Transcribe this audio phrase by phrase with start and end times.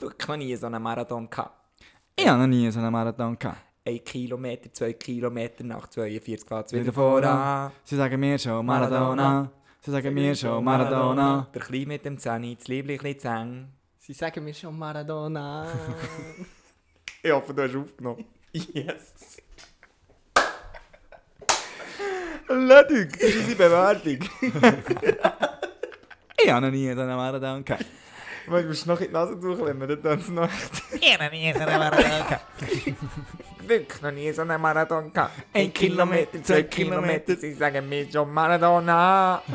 [0.00, 1.52] wirklich noch nie so einen Marathon gehabt.
[2.16, 3.58] Ich habe noch nie so einen Marathon gehabt.
[3.84, 7.72] Ein Kilometer, zwei Kilometer nach 42 geht es Wieder voran.
[7.84, 9.50] Sie sagen mir schon Maradona.
[9.80, 11.46] Sie sagen mir schon Maradona.
[11.54, 13.72] Der Klein mit dem Zähne, das Liebling ein.
[13.98, 15.66] Sie sagen mir schon Maradona.
[17.20, 18.24] Ich hoffe, du hast aufgenommen.
[18.52, 19.42] Yes.
[22.48, 24.28] Ludwig, das ist unsere Bewerbung.
[26.40, 27.84] Ich habe noch nie so einen Marathon gehabt.
[28.48, 30.82] Du musst noch in die Nase durchklemmen, dann tun es noch echt.
[31.00, 32.44] Ich habe nie so einen Marathon gehabt.
[33.68, 35.32] Wirklich noch nie so einen Marathon gehabt.
[35.52, 39.42] Ein Kilometer, zwei Kilometer, sie sagen mir schon Maradona.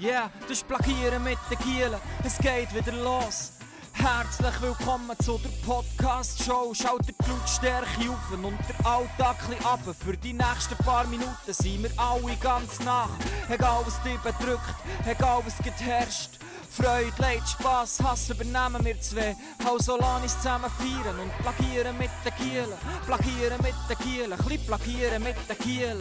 [0.00, 2.00] Yeah, das ist Plagieren mit den Kielen.
[2.24, 3.52] Es geht wieder los.
[3.92, 6.74] Herzlich willkommen zu der Podcast-Show.
[6.74, 9.94] Schaut die Blutstärke auf und der Alltag runter.
[9.94, 13.10] Für die nächsten paar Minuten sind wir alle ganz nach.
[13.48, 14.74] Egal was dich bedrückt,
[15.06, 16.40] egal was herrscht.
[16.72, 19.36] Freude, Leid, Spass, Hass übernehmen wir zwei.
[19.70, 22.78] Uns zusammen feiern und plagieren mit den Kielen.
[23.04, 25.98] Plagieren mit den Kielen, ein bisschen plagieren mit den Kielen.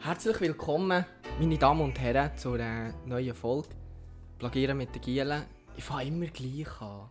[0.00, 1.06] Herzlich willkommen,
[1.38, 3.70] meine Damen und Herren, zu einer neuen Folge.
[4.38, 5.46] Plagieren mit den Gielen.
[5.78, 7.08] Ich fange immer gleich an.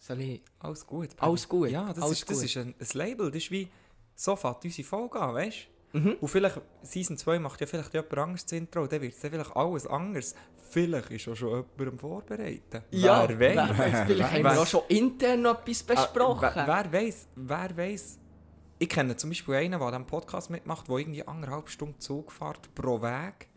[0.00, 0.42] Soll ich...
[0.58, 1.10] Alles gut.
[1.18, 3.30] Alles gut, Ja, das, ist, das ist ein, ein Label.
[3.30, 3.68] Das ist wie
[4.16, 5.77] so fängt unsere Folge an, weißt du?
[5.92, 6.16] Mhm.
[6.20, 9.56] Und vielleicht, Season 2 macht ja vielleicht jemand anderes das Intro, dann wird es vielleicht
[9.56, 10.34] alles anders.
[10.70, 12.82] Vielleicht ist auch schon jemand am Vorbereiten.
[12.90, 14.06] Ja, wer wer weiß.
[14.06, 16.50] Vielleicht haben wir auch schon intern noch etwas besprochen.
[16.54, 18.18] Ah, wer, wer weiß, wer weiß.
[18.80, 22.72] Ich kenne zum Beispiel einen, der an Podcast mitmacht, der irgendwie anderthalb Stunden Zug fährt
[22.74, 23.48] pro Weg.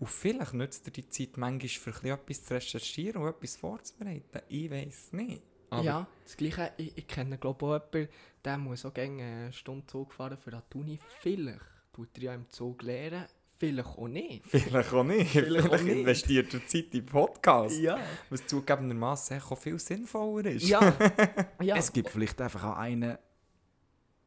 [0.00, 4.40] Und vielleicht nützt er die Zeit manchmal für etwas zu recherchieren und etwas vorzubereiten.
[4.48, 5.42] Ich weiß nicht.
[5.70, 6.72] Aber ja, das Gleiche.
[6.76, 8.12] Ich, ich kenne glaube ich auch jemanden,
[8.44, 10.98] der muss auch gerne eine Stunde Zug fahren für die Uni.
[11.20, 11.60] Vielleicht
[11.92, 13.26] tut er ja im Zug lernen,
[13.58, 14.44] vielleicht auch nicht.
[14.50, 15.30] Vielleicht auch nicht.
[15.30, 15.96] Vielleicht, auch nicht.
[15.96, 17.78] investiert er Zeit in Podcast.
[17.80, 17.98] Ja.
[18.30, 20.68] Was zugegebenermaßen auch viel sinnvoller ist.
[20.68, 20.92] Ja.
[21.62, 21.76] ja.
[21.76, 23.16] Es gibt vielleicht einfach auch einen,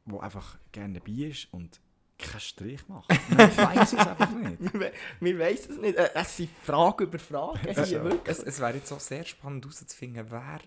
[0.05, 1.79] der einfach gerne dabei ist und
[2.17, 3.09] keinen Strich macht.
[3.29, 4.73] Ich weiß es einfach nicht.
[4.73, 5.97] wir, wir wissen es nicht.
[5.97, 8.21] Äh, Es sind Fragen über Fragen hier, wirklich.
[8.37, 10.59] Es, es wäre jetzt auch sehr spannend herauszufinden, wer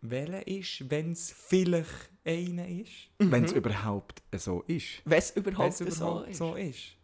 [0.00, 3.10] welcher ist, wenn es vielleicht einer ist.
[3.18, 5.02] Wenn es überhaupt so ist.
[5.04, 6.38] Wenn es überhaupt, es so überhaupt ist.
[6.38, 6.98] so ist.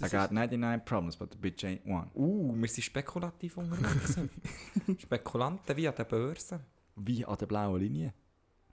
[0.00, 2.08] I got 99 problems, but the bitch ain't one.
[2.14, 4.16] Uh, wir sind spekulativ unterwegs.
[4.98, 6.60] Spekulanten wie an der Börse.
[6.94, 8.14] Wie an der blauen Linie.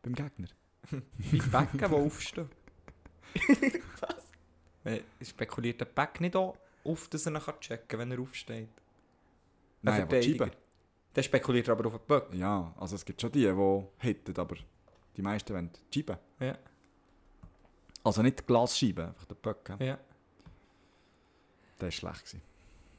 [0.04, 0.48] Beim Gegner.
[1.18, 2.50] Wie die Becken, die aufstehen.
[4.02, 5.02] Was?
[5.28, 8.68] Spekuliert der Beck nicht auch auf, dass er ihn checken kann, wenn er aufsteht?
[8.68, 8.70] Ein
[9.82, 10.22] Nein, aber.
[10.22, 10.52] Scheibe.
[11.16, 12.34] Der spekuliert er aber auf den Böck.
[12.34, 14.56] Ja, also es gibt schon die, die hitten, aber
[15.16, 16.20] die meisten wollen die Scheibe.
[16.40, 16.58] Ja.
[18.03, 19.70] Also nicht die Glasscheibe, einfach der Böck.
[19.80, 19.86] Ja.
[19.86, 20.00] ja.
[21.80, 22.26] Der war schlecht.
[22.26, 22.42] Gewesen.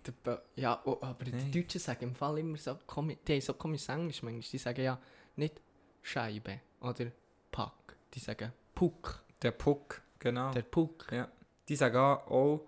[0.07, 1.51] Der Bö- Ja, oh, aber Nein.
[1.51, 4.41] die Deutschen sagen im Fall immer so, komi- die haben so komisches Englisch manchmal.
[4.51, 4.99] Die sagen ja
[5.37, 5.61] nicht
[6.03, 7.07] Scheibe oder
[7.51, 7.97] Pack.
[8.15, 9.23] Die sagen Puck.
[9.43, 10.53] Der Puck, genau.
[10.53, 11.07] Der Puck.
[11.11, 11.29] Ja.
[11.69, 12.65] Die sagen auch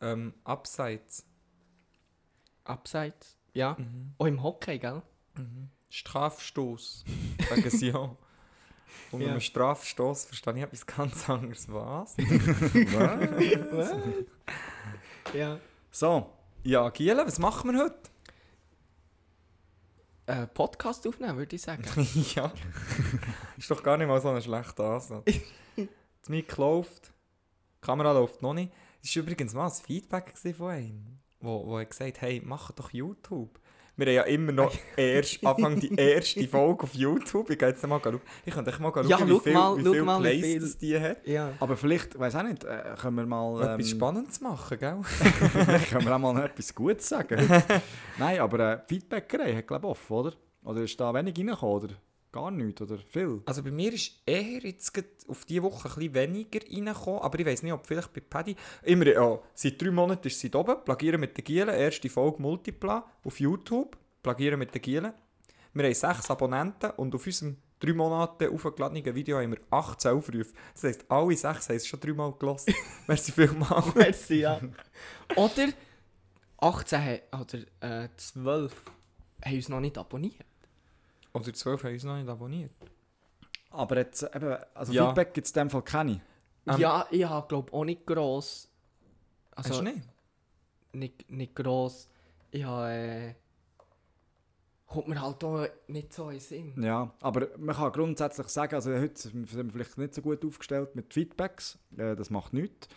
[0.00, 1.24] ähm, Abseits.
[2.64, 3.36] Abseits.
[3.52, 3.76] Ja.
[3.78, 4.14] Mhm.
[4.18, 5.02] Auch im Hockey, gell?
[5.88, 7.04] Strafstoß.
[7.48, 8.16] Sagen sie auch.
[9.12, 9.30] Und Ja.
[9.30, 11.68] einem Strafstoß verstehe ich etwas ganz anderes.
[11.72, 12.16] Was?
[15.34, 15.58] Ja.
[15.90, 17.98] So, Ja, Giele, was machen wir heute?
[20.26, 21.82] Äh, Podcast aufnehmen, würde ich sagen.
[22.34, 22.52] ja.
[23.56, 25.24] Ist doch gar nicht mal so ein schlechter Ansatz.
[25.76, 28.72] Das Mic läuft, die Kamera läuft noch nicht.
[29.02, 32.72] Es war übrigens mal ein Feedback von einem, wo, wo er gesagt hat, hey, mach
[32.72, 33.58] doch YouTube.
[33.96, 37.50] Wir haben ja immer noch erst Anfang die erste Folge auf YouTube.
[37.50, 38.20] Ich gehe jetzt mal schauen.
[38.46, 40.60] Ich kann echt mal schauen, Ja, wie viel, mal- wie viel mal, wie Plays viel-
[40.60, 41.26] das die hat.
[41.26, 41.52] Ja.
[41.60, 43.60] aber vielleicht, weiß auch nicht, äh, können wir mal...
[43.60, 44.98] Etwas ähm, Spannendes machen, gell?
[45.02, 47.46] Vielleicht können wir auch mal noch etwas Gutes sagen.
[48.18, 50.32] Nein, aber äh, Feedbackerei hat glaube ich offen, oder?
[50.64, 51.94] Oder ist da wenig reingekommen, oder
[52.32, 53.42] gar nichts, oder viel?
[53.46, 54.92] Also bei mir ist eher jetzt
[55.28, 58.56] auf diese Woche ein bisschen weniger reingekommen, aber ich weiß nicht, ob vielleicht bei Paddy...
[58.82, 63.04] Immer, ja, seit drei Monaten ist sie oben, Plagieren mit den Gielen, erste Folge Multipla
[63.24, 65.12] auf YouTube, Plagieren mit den Gielen.
[65.72, 70.52] Wir haben sechs Abonnenten und auf unserem drei Monate aufgeladenen Video haben wir 18 Aufrufe.
[70.74, 72.74] Das heisst, alle sechs haben es schon dreimal gelassen.
[73.06, 73.94] Merci vielmals.
[73.94, 74.60] Merci, ja.
[75.36, 75.68] Oder
[76.58, 77.58] 18 ha- oder
[78.04, 78.72] äh, 12
[79.44, 80.44] haben uns noch nicht abonniert.
[81.32, 82.72] Oder 12 haben uns noch nicht abonniert.
[83.70, 85.06] Aber jetzt, eben, also Ja.
[85.06, 86.20] Feedback gibt es in dem Fall keine.
[86.66, 88.68] Ähm, ja, ich habe glaube auch nicht gross.
[89.56, 90.08] Hast Also du nicht?
[90.92, 92.08] nicht, nicht gross.
[92.50, 92.90] Ich habe.
[92.90, 93.34] Äh,
[94.86, 96.82] kommt mir halt auch nicht so in den Sinn.
[96.82, 100.96] Ja, aber man kann grundsätzlich sagen, also heute sind wir vielleicht nicht so gut aufgestellt
[100.96, 102.88] mit Feedbacks, äh, das macht nichts.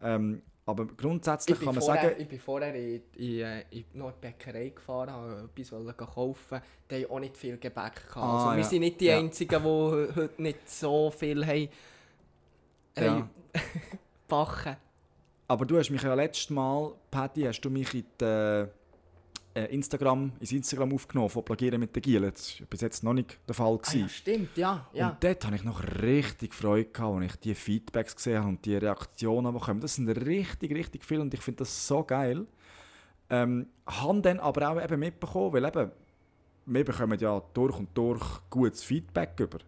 [0.00, 3.84] Ähm, Aber Ich grundsätzlich kann man vorher, sagen, ich bin vorher in, in, äh, in
[3.94, 6.60] noch eine Bäckerei gefahren, habe etwas wollen kaufen.
[6.88, 8.16] Die haben auch nicht viel Gebäck gehabt.
[8.16, 8.64] Ah, also wir ja.
[8.64, 9.18] sind nicht die Ja.
[9.18, 11.68] Einzigen, die he- heute nicht so viel haben,
[12.96, 13.28] Ja.
[14.28, 14.76] backen.
[15.48, 18.68] aber du hast mich ja letztes Mal, Paddy, hast du mich in die, äh,
[19.54, 22.22] Instagram, ins Instagram aufgenommen von Plagieren mit der Giel.
[22.30, 23.78] Das war bis jetzt noch nicht der Fall.
[23.84, 24.86] Ah, ja, stimmt, ja.
[24.92, 25.10] ja.
[25.10, 28.64] Und dort hatte ich noch richtig Freude, gehabt, als ich die Feedbacks gesehen habe und
[28.64, 29.80] die Reaktionen bekommen.
[29.80, 32.46] Das sind richtig, richtig viele und ich finde das so geil.
[33.30, 35.90] Ähm, habe dann aber auch eben mitbekommen, weil eben,
[36.66, 39.58] wir bekommen ja durch und durch gutes Feedback über.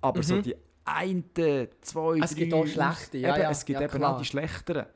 [0.00, 0.42] Aber so Mhm.
[0.42, 3.96] die eine, zwei, Es gibt drei auch schlechte, ja, eben, ja, Es gibt ja, eben
[3.98, 4.14] klar.
[4.14, 4.86] auch die schlechteren.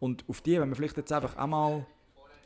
[0.00, 1.86] Und auf die, wenn wir vielleicht jetzt einfach einmal,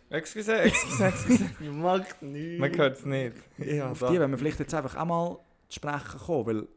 [0.08, 1.44] Excuse, excuse, excuse.
[1.70, 2.60] Macht nichts.
[2.60, 3.36] Man hört es nicht.
[3.58, 4.10] Ja, auf da.
[4.10, 5.38] die, wenn wir vielleicht jetzt einfach einmal
[5.68, 6.68] zu sprechen kommen, weil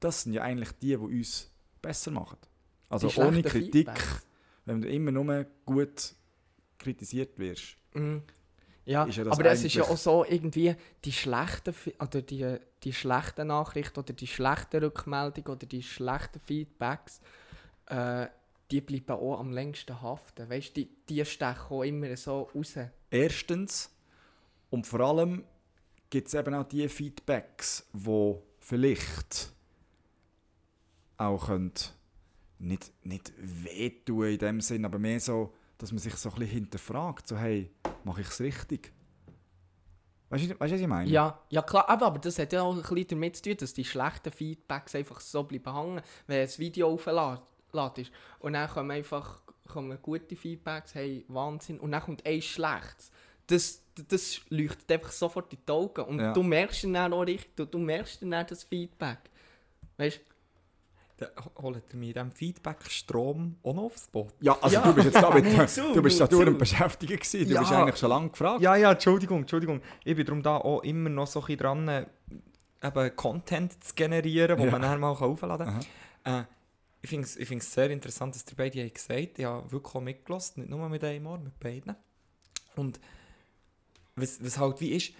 [0.00, 1.50] das sind ja eigentlich die, die uns
[1.80, 2.38] besser machen.
[2.88, 4.26] Also Die ohne Kritik, Feedbacks.
[4.66, 6.14] wenn du immer nur gut
[6.78, 7.76] kritisiert wirst.
[7.94, 8.22] Mhm.
[8.84, 12.56] Ja, ist ja das aber es ist ja auch so, irgendwie die schlechten, oder die,
[12.84, 17.20] die schlechten Nachrichten oder die schlechten Rückmeldungen oder die schlechten Feedbacks,
[17.86, 18.26] äh,
[18.70, 20.48] die bleiben auch am längsten haften.
[20.48, 22.74] Weißt die, die stechen auch immer so raus.
[23.10, 23.90] Erstens
[24.70, 25.44] und vor allem
[26.10, 29.52] gibt es eben auch die Feedbacks, wo vielleicht
[31.18, 31.72] auch können
[32.58, 36.52] nicht, nicht wehtun in dem Sinn, aber mehr so, dass man sich so ein bisschen
[36.52, 37.70] hinterfragt, so hey,
[38.04, 38.92] mache ich es richtig?
[40.28, 41.08] Weißt du, was ich meine?
[41.08, 43.84] Ja, ja klar, aber, das hat ja auch ein bisschen damit zu tun, dass die
[43.84, 47.44] schlechten Feedbacks einfach so bleiben hängen, wenn ein Video aufgeladen
[47.98, 48.10] ist.
[48.40, 53.10] Und dann kommen einfach kommen gute Feedbacks, hey, Wahnsinn, und dann kommt ein schlechtes.
[53.48, 56.02] Das, das leuchtet einfach sofort in die Augen.
[56.04, 56.32] Und Ja.
[56.32, 59.18] du merkst dann auch richtig, du, du merkst dann auch das Feedback.
[59.96, 60.20] Weißt
[61.18, 61.26] Da
[61.62, 64.34] holt er mir in diesem Feedback-Strom auch noch aufs Boot.
[64.40, 64.82] Ja, also Ja.
[64.82, 65.44] du bist jetzt da mit,
[65.96, 66.58] du bist da durch zu.
[66.58, 67.60] beschäftigt gewesen, du Ja.
[67.60, 68.60] bist eigentlich schon lange gefragt.
[68.60, 69.80] Ja, ja, Entschuldigung, Entschuldigung.
[70.04, 72.06] Ich bin darum da auch immer noch so ein bisschen dran,
[72.82, 74.70] eben Content zu generieren, Ja.
[74.70, 75.66] man dann mal aufladen
[76.22, 76.42] kann.
[76.42, 76.44] Äh,
[77.06, 79.94] ich finde es ich find's sehr interessant, dass ihr beide habt gesagt Ich habe wirklich
[79.94, 81.94] auch mitgelassen, nicht nur mit einem Ohr, mit beiden.
[82.74, 82.98] Und
[84.16, 85.12] was, was halt wie ist,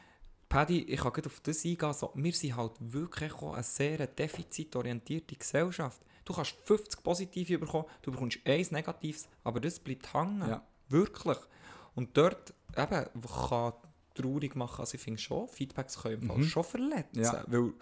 [0.48, 5.36] Paddy, ich kann auf das eingehen, so, wir sind halt wirklich auch eine sehr defizitorientierte
[5.36, 6.00] Gesellschaft.
[6.24, 10.48] Du kannst 50 Positive bekommen, du bekommst eins Negatives, aber das bleibt hängen.
[10.48, 10.66] Ja.
[10.88, 11.38] Wirklich.
[11.94, 13.72] Und dort eben, kann
[14.14, 16.44] traurig machen, also ich finde schon, Feedbacks können im Fall Mhm.
[16.44, 17.22] schon verletzen.
[17.22, 17.44] Ja.
[17.46, 17.72] Weil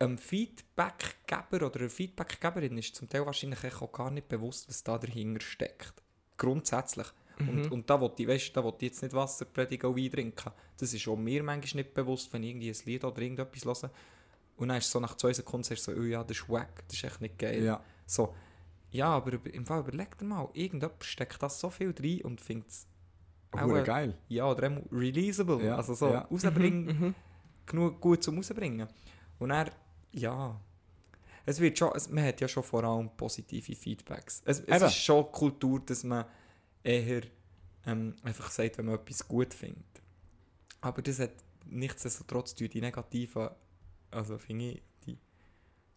[0.00, 4.98] ein Feedbackgeber oder eine Feedbackgeberin ist zum Teil wahrscheinlich auch gar nicht bewusst, was da
[4.98, 5.94] dahinter steckt.
[6.36, 7.06] Grundsätzlich.
[7.38, 10.50] Und, und da wollte ich, weißt, da wollte jetzt nicht Wasser predigen und Wein trinken.
[10.76, 13.90] Das ist auch mir manchmal nicht bewusst, wenn ich irgendwie ein Lied oder irgendetwas höre.
[14.56, 16.82] Und dann ist so nach zwei Sekunden sagst du so, oh ja, das ist wack,
[16.86, 17.64] das ist echt nicht geil.
[17.64, 17.82] Ja.
[18.04, 18.34] So,
[18.90, 22.68] ja, aber im Fall überleg dir mal, irgendjemand steckt das so viel rein und findet
[22.68, 22.86] es
[23.58, 24.18] Hure äh, geil.
[24.28, 26.20] ja, oder auch releasable, Ja, also so ja.
[26.30, 27.14] rausbringen,
[27.64, 28.86] genug gut zum rausbringen.
[29.38, 29.70] Und er,
[30.12, 30.60] ja,
[31.46, 34.42] es wird schon, es, man hat ja schon vor allem positive Feedbacks.
[34.44, 36.24] Es, es ist schon Kultur, dass man
[36.82, 37.22] eher
[37.86, 39.84] ähm, einfach sagt, wenn man etwas gut findet.
[40.80, 41.32] Aber das hat
[41.66, 43.48] nichtsdestotrotz die negativen,
[44.10, 45.18] also finde ich, die,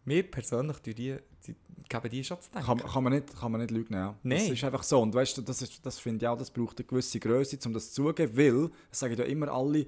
[0.04, 1.16] mir persönlich, durch die,
[1.46, 1.54] die
[1.88, 2.66] geben die schon zu denken.
[2.66, 4.08] Kann, kann, man nicht, kann man nicht lügen, ja.
[4.12, 4.52] Das Nein.
[4.52, 5.00] ist einfach so.
[5.00, 7.72] Und weißt du, das, ist- das finde ich auch, das braucht eine gewisse Größe, um
[7.74, 9.86] das zuzugeben, weil, das sagen ja immer alle,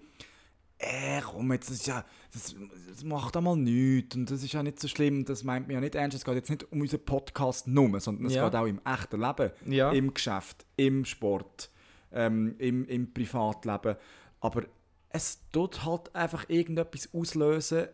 [0.78, 2.54] äh, komm jetzt, das, ist ja, das,
[2.88, 5.80] das macht einmal nichts und das ist ja nicht so schlimm, das meint man ja
[5.80, 6.16] nicht ernst.
[6.16, 8.45] Es geht jetzt nicht um unseren Podcast nur, sondern es Ja.
[8.49, 9.90] geht auch im echten Leben, Ja.
[9.92, 11.71] im Geschäft, im Sport,
[12.12, 13.97] ähm, im, im Privatleben.
[14.40, 14.64] Aber
[15.09, 17.88] es tut halt einfach irgendetwas auslösen,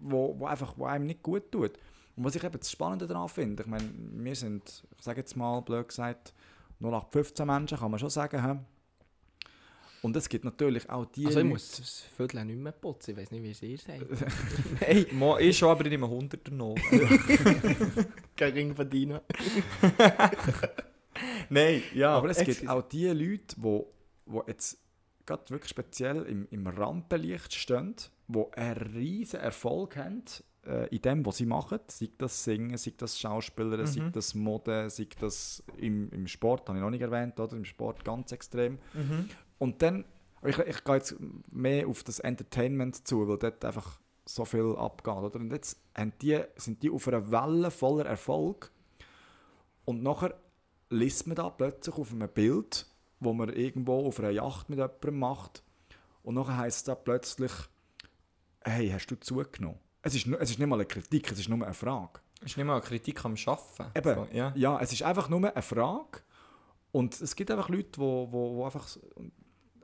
[0.00, 1.78] wo, wo, einfach, wo einem nicht gut tut.
[2.16, 5.36] Und was ich eben das Spannende daran finde, ich meine, wir sind, ich sage jetzt
[5.36, 6.34] mal blöd gesagt,
[6.80, 8.64] 0815 Menschen, kann man schon sagen.
[10.04, 13.12] Und es gibt natürlich auch die Also ich Leute- muss das Viertel nicht mehr putzen,
[13.12, 14.04] ich weiß nicht, wie es ihr sagt.
[14.80, 16.74] Hey, Mo, ich schon, aber ich nehme 100 noch.
[18.36, 19.20] Gering verdienen.
[21.48, 22.10] Nein, ja.
[22.16, 23.92] Aber es gibt auch die Leute, wo,
[24.26, 24.78] wo jetzt
[25.26, 27.94] gerade wirklich speziell im, im Rampenlicht stehen,
[28.28, 30.22] die einen riesen Erfolg haben
[30.66, 31.78] äh, in dem, was sie machen.
[31.88, 36.78] Sei das Singen, sei das Schauspielern, sei das Mode, sei das im, im Sport, habe
[36.78, 37.56] ich noch nicht erwähnt, oder?
[37.56, 38.78] im Sport ganz extrem.
[38.92, 39.28] Mhm.
[39.64, 40.04] Und dann,
[40.42, 41.16] ich, ich gehe jetzt
[41.50, 45.14] mehr auf das Entertainment zu, weil dort einfach so viel abgeht.
[45.14, 45.40] Oder?
[45.40, 45.78] Und jetzt
[46.20, 48.70] die, sind die auf einer Welle voller Erfolg
[49.86, 50.34] und nachher
[50.90, 52.86] liest man da plötzlich auf einem Bild,
[53.20, 55.62] wo man irgendwo auf einer Yacht mit jemandem macht
[56.22, 57.52] und nachher heisst es da plötzlich,
[58.60, 59.78] hey, hast du zugenommen?
[60.02, 62.20] Es ist, es ist nicht mal eine Kritik, es ist nur eine Frage.
[62.42, 63.98] ist nicht mal eine Kritik am Arbeiten.
[63.98, 64.14] Eben.
[64.14, 64.52] So, ja.
[64.56, 66.20] Ja, es ist einfach nur eine Frage.
[66.92, 68.86] Und es gibt einfach Leute, die wo, wo, wo einfach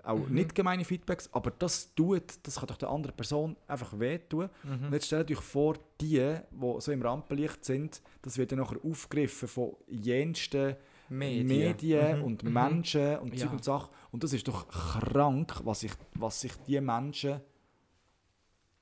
[0.04, 0.34] auch Mhm.
[0.34, 4.48] nicht gemeine Feedbacks, aber das tut, das kann doch der anderen Person einfach wehtun.
[4.62, 4.86] Mhm.
[4.86, 6.16] Und jetzt stellt euch vor, die,
[6.50, 10.76] die so im Rampenlicht sind, das wird dann nachher aufgegriffen von jensten
[11.08, 11.46] Medien.
[11.46, 12.24] Medien, Mhm.
[12.24, 12.52] und Mhm.
[12.52, 13.40] Menschen und Ja.
[13.46, 13.88] Zeug und Sachen.
[14.12, 17.40] Und das ist doch krank, was sich, was sich die Menschen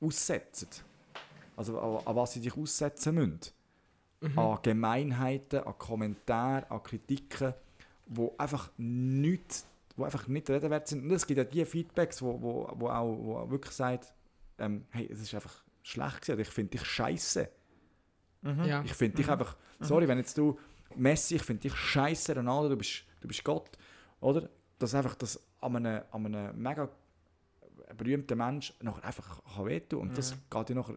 [0.00, 0.68] aussetzen.
[1.56, 3.40] Also an, an was sie sich aussetzen müssen.
[4.20, 4.38] Mhm.
[4.38, 7.54] An Gemeinheiten, an Kommentaren, an Kritiken,
[8.06, 9.64] wo einfach nicht,
[9.98, 11.02] wo einfach nicht reden wert sind.
[11.04, 14.12] Und es gibt ja die Feedbacks, wo, wo, wo, auch, wo auch wirklich sagt,
[14.58, 17.48] ähm, hey, es ist einfach schlecht gewesen, oder ich finde dich scheiße.
[18.42, 18.64] Mhm.
[18.64, 18.82] Ja.
[18.84, 20.58] Ich finde dich einfach, sorry, wenn jetzt du
[20.96, 23.70] Messi, ich finde dich scheiße, Ronaldo, du bist, du bist Gott,
[24.20, 24.48] oder?
[24.78, 26.88] Dass einfach das an einem, an einem mega
[27.96, 30.92] berühmten Mensch noch einfach kann wehtun und das geht ja noch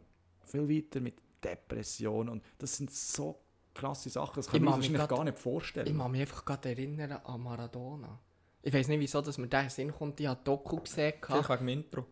[0.46, 3.40] viel weiter mit Depressionen und das sind so
[3.74, 5.98] krasse Sachen, das Ich kann sich mich wahrscheinlich grad- gar nicht Ich vorstellen.
[5.98, 8.20] kann mich einfach gerade erinnern an Maradona.
[8.64, 10.20] Ich weiß nicht, wieso dass mir der in den Sinn kommt.
[10.20, 11.14] Ich habe Doku gesehen.
[11.22, 12.06] Vielleicht wegen dem Intro.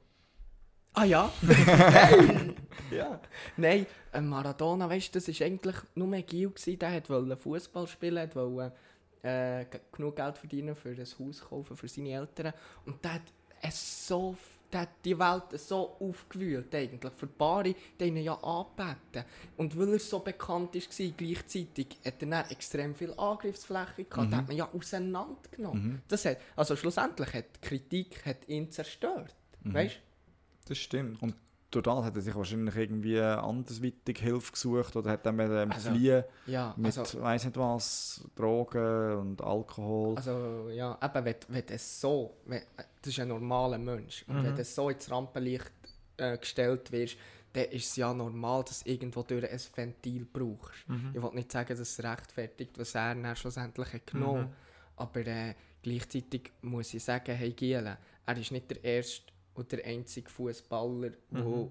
[0.93, 1.31] Ah ja?
[2.91, 3.19] Ja.
[3.57, 7.87] Nein, äh, Maradona, weißt du, das war eigentlich nur ein Gil, gewesen, der wollte Fußball
[7.87, 8.73] spielen, wollte
[9.21, 12.53] äh, genug Geld verdienen für ein Haus kaufen für seine Eltern.
[12.85, 13.21] Und der hat,
[13.61, 14.35] es so,
[14.71, 17.11] der hat die Welt so aufgewühlt eigentlich.
[17.15, 19.25] Für die ihn ja angebeten.
[19.57, 24.27] Und weil er so bekannt war, gleichzeitig hat er dann extrem viel Angriffsfläche gehabt.
[24.27, 24.31] Mhm.
[24.31, 26.01] Den hat man ja auseinandergenommen.
[26.07, 29.35] Das hat, also schlussendlich hat die Kritik hat ihn zerstört.
[29.63, 29.73] Mhm.
[29.73, 30.69] Weißt du?
[30.69, 31.21] Das stimmt.
[31.21, 31.35] Und
[31.71, 35.91] total hat er sich wahrscheinlich irgendwie andersweitig Hilfe gesucht oder hat dann mit ähm, Also,
[35.91, 40.15] fliehen Ja, mit also, weiss nicht was, Drogen und Alkohol.
[40.17, 44.55] Also ja, eben, wenn, wenn es so, wenn, das ist ein normaler Mensch, und wenn
[44.55, 45.71] du so ins Rampenlicht
[46.17, 47.17] äh, gestellt wirst,
[47.53, 50.85] dann ist es ja normal, dass du irgendwo durch ein Ventil brauchst.
[51.13, 54.49] Ich will nicht sagen, dass es rechtfertigt, was er dann schlussendlich hat genommen.
[54.97, 59.85] Aber äh, gleichzeitig muss ich sagen, hey Giele, er ist nicht der erste und der
[59.85, 61.69] einzige Fußballer, der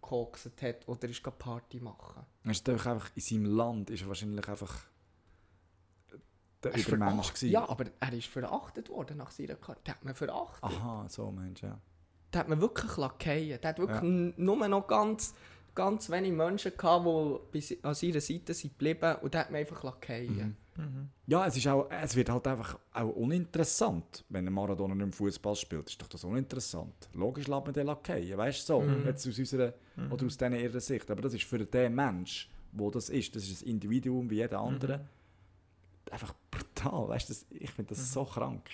[0.00, 2.24] gekokset hat oder ist Party machen.
[2.44, 4.84] Er ist einfach einfach in seinem Land ist er wahrscheinlich einfach
[6.62, 7.50] der Er Übermensch gewesen.
[7.50, 9.82] Ja, aber er ist verachtet worden nach seiner Karriere.
[9.86, 10.62] Der hat man verachtet.
[10.64, 11.78] Aha, so Mensch, ja.
[12.32, 13.60] Der hat man wirklich lackieren.
[13.60, 14.34] Der hat wirklich Ja.
[14.36, 15.34] nur noch ganz,
[15.76, 17.06] ganz wenige Menschen gehabt,
[17.54, 20.56] die an seiner Seite sind geblieben und der hat man einfach lackieren.
[21.26, 25.12] Ja, es, ist auch, es wird halt einfach auch uninteressant, wenn ein Maradona nicht im
[25.12, 25.88] Fußball spielt.
[25.88, 27.08] Ist doch das uninteressant.
[27.14, 28.82] Logisch lässt man den Lakaien, weißt du so?
[29.06, 29.72] Jetzt aus unserer
[30.10, 31.10] oder aus dieser ihrer Sicht.
[31.10, 34.58] Aber das ist für den Mensch, wo das ist, das ist ein Individuum wie jeder
[34.60, 35.08] andere,
[36.10, 37.08] einfach brutal.
[37.08, 38.68] Weißt du, das- ich finde das so krank.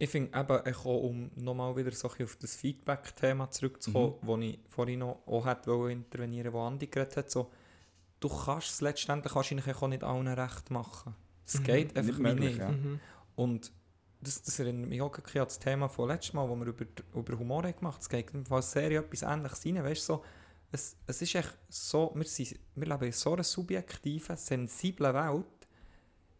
[0.00, 4.36] Ich finde eben, ich auch, um nochmal wieder so ein auf das Feedback-Thema zurückzukommen, wo
[4.38, 7.50] ich vorhin noch auch hätte intervenieren wo Andi geredet hat, so,
[8.20, 11.14] du kannst es letztendlich wahrscheinlich auch nicht allen recht machen.
[11.44, 12.58] Es geht einfach Nicht möglich, nicht.
[12.58, 12.68] ja.
[12.68, 13.00] Mhm.
[13.34, 13.72] Und
[14.20, 16.66] das, das erinnert mich auch ein bisschen an das Thema von letztes Mal, wo wir
[16.66, 18.02] über, über Humor haben gemacht haben.
[18.02, 19.84] Es geht Fall sehr in etwas Ähnliches rein.
[19.84, 20.24] Weißt, du, so,
[20.70, 25.68] es, es ist echt so, wir, sind, wir leben in so einer subjektiven, sensiblen Welt.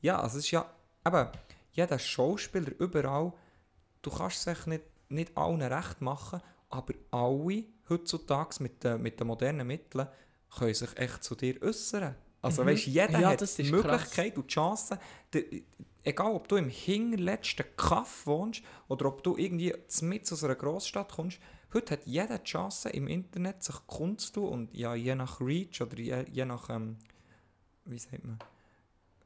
[0.00, 0.71] Ja, also es ist ja,
[1.07, 1.29] eben,
[1.73, 3.33] jeder Schauspieler überall,
[4.02, 6.40] du kannst es nicht, nicht allen recht machen,
[6.71, 10.09] aber alle heutzutage mit den, mit den modernen Mitteln
[10.57, 12.14] können sich echt zu dir äußern.
[12.40, 14.99] Also weißt, jeder Ja, hat die Möglichkeit und die Chance,
[16.05, 21.11] egal ob du im hinterletzten Kaff wohnst oder ob du irgendwie mit aus einer Großstadt
[21.12, 21.38] kommst,
[21.75, 25.99] heute hat jeder die Chance im Internet sich kundzutun und ja, je nach Reach oder
[25.99, 26.97] je, je nach, ähm,
[27.85, 28.38] wie sagt man,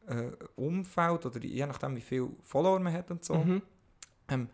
[0.06, 3.62] äh, Umfeld oder je nachdem wie viele Follower man hat und so, Mhm.
[4.28, 4.48] ähm,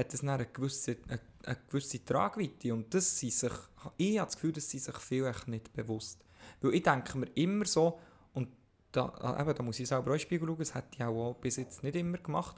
[0.00, 3.52] hat es eine gewisse, eine, eine gewisse Tragweite und das sind sich,
[3.96, 6.24] ich habe das Gefühl, dass sie sich viel echt nicht bewusst.
[6.60, 7.98] Weil ich denke mir immer so,
[8.34, 8.48] und
[8.92, 11.56] da, äh, eben, da muss ich selber auch Spiegel schauen, das hätte ich auch bis
[11.56, 12.56] jetzt nicht immer gemacht,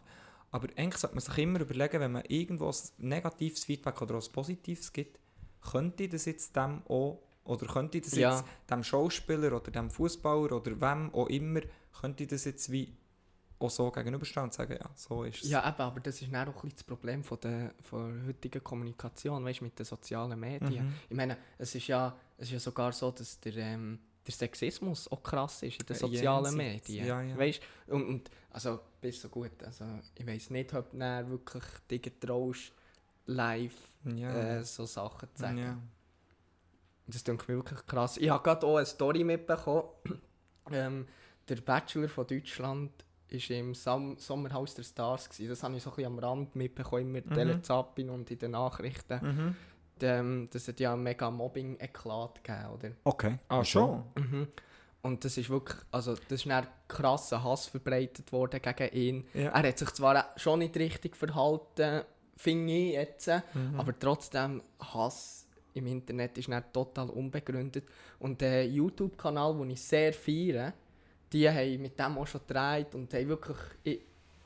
[0.50, 4.32] aber eigentlich sollte man sich immer überlegen, wenn man irgendwo ein negatives Feedback oder ein
[4.32, 5.18] positives gibt,
[5.70, 8.30] könnte ich das jetzt dem auch, oder könnte ich das Ja.
[8.36, 11.60] jetzt dem Schauspieler oder dem Fußballer oder wem auch immer,
[12.00, 12.92] könnte ich das jetzt wie
[13.62, 15.50] auch so gegenüberstehen und sagen, ja, so ist es.
[15.50, 18.62] Ja, eben, aber das ist dann auch ein das Problem von der, von der heutigen
[18.62, 20.86] Kommunikation, weißt, mit den sozialen Medien.
[20.86, 20.94] Mhm.
[21.08, 25.10] Ich meine, es ist, ja, es ist ja sogar so, dass der, ähm, der Sexismus
[25.10, 27.06] auch krass ist in den Äh, sozialen jenseits, Medien.
[27.06, 27.36] ja, ja.
[27.38, 29.62] Weißt, und, und also bis so gut.
[29.64, 32.72] Also, ich weiß nicht, ob du wirklich dich getraust,
[33.26, 34.58] live Ja.
[34.58, 35.58] äh, so Sachen zu sagen.
[35.58, 35.78] ja.
[37.08, 38.16] Das klingt mir wirklich krass.
[38.16, 39.88] Ich habe gerade auch eine Story mitbekommen.
[40.70, 41.06] ähm,
[41.48, 42.92] der Bachelor von Deutschland
[43.32, 45.28] war im Sam Sommerhaus der Stars.
[45.28, 45.48] Gewesen.
[45.48, 47.34] Das habe ich so ein bisschen am Rand mitbekommen, immer Mhm.
[47.34, 49.20] Telezapping und in den Nachrichten.
[49.22, 49.56] Mhm.
[50.00, 52.90] ähm, das hat ja mega Mobbing-Eklat gegeben, oder?
[53.04, 53.38] Okay.
[53.48, 54.02] Ah, schon?
[54.16, 54.48] Mhm.
[55.02, 59.26] Und das ist wirklich, also das ist dann krasser Hass verbreitet worden gegen ihn.
[59.34, 59.50] Ja.
[59.50, 62.02] Er hat sich zwar schon nicht richtig verhalten,
[62.36, 63.78] finde ich jetzt, Mhm.
[63.78, 67.84] aber trotzdem Hass im Internet ist dann total unbegründet.
[68.18, 70.72] Und der YouTube-Kanal, den ich sehr feiere,
[71.32, 74.00] die haben mit dem auch schon gedreht und haben wirklich, ich,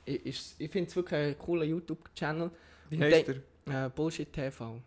[0.05, 2.50] ich, ich, finde es wirklich ein cooler YouTube-Channel.
[2.90, 3.87] Wie Und heisst der-?
[3.87, 4.81] Äh, Bullshit TV.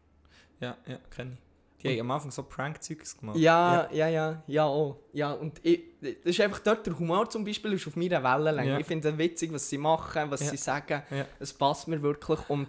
[0.60, 1.50] Ja, ja, kenne ich.
[1.82, 3.38] Die haben am Anfang so Prank-Zeugs gemacht.
[3.38, 4.98] Ja, ja, ja, ja, auch.
[5.14, 8.72] Ja, und ich, das ist einfach dort, der Humor zum Beispiel ist auf meiner Wellenlänge.
[8.72, 8.80] Ja.
[8.80, 10.48] Ich finde es witzig, was sie machen, was Ja.
[10.48, 11.04] sie sagen.
[11.10, 11.26] Ja.
[11.40, 12.40] Es passt mir wirklich.
[12.50, 12.68] Und,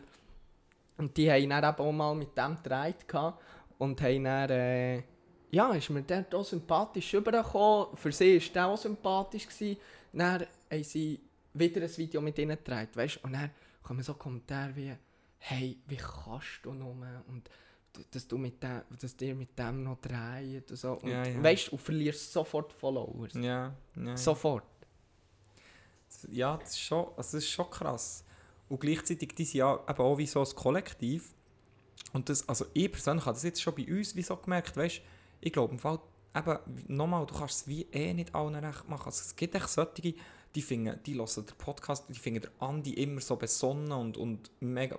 [0.97, 3.05] und die haben dann eben auch mal mit dem gedreht
[3.79, 5.03] und haben dann, äh,
[5.51, 7.97] ja, ist mir dort auch sympathisch rübergekommen.
[7.97, 9.47] Für sie war der auch sympathisch.
[9.47, 9.77] Gewesen.
[10.13, 11.21] Dann haben sie
[11.55, 13.25] wieder ein Video mit ihnen gedreht, weißt?
[13.25, 13.51] Und dann
[13.83, 14.95] kommen so Kommentare wie,
[15.39, 16.95] hey, wie kannst du nur?
[17.29, 17.51] Und
[18.13, 20.93] dass du mit dem, dass dir mit dem noch dreht und so.
[20.93, 21.43] Und Ja, ja.
[21.43, 23.35] weißt du, verlierst sofort Followers.
[23.35, 24.17] Ja, ja.
[24.17, 24.65] Sofort.
[26.29, 28.25] Ja, das ist schon, also das ist schon krass.
[28.69, 31.35] Und gleichzeitig, die sind ja eben auch wie so ein Kollektiv.
[32.13, 35.01] Und das, also ich persönlich habe das jetzt schon bei uns wie so gemerkt, weißt
[35.41, 35.79] ich glaube im
[36.89, 39.07] nochmal, du kannst es wie eh nicht allen recht machen.
[39.07, 40.15] Also es gibt echt solche,
[40.55, 44.51] die finden, die hören den Podcast, die finden der Andi immer so besonnen und, und
[44.61, 44.97] mega,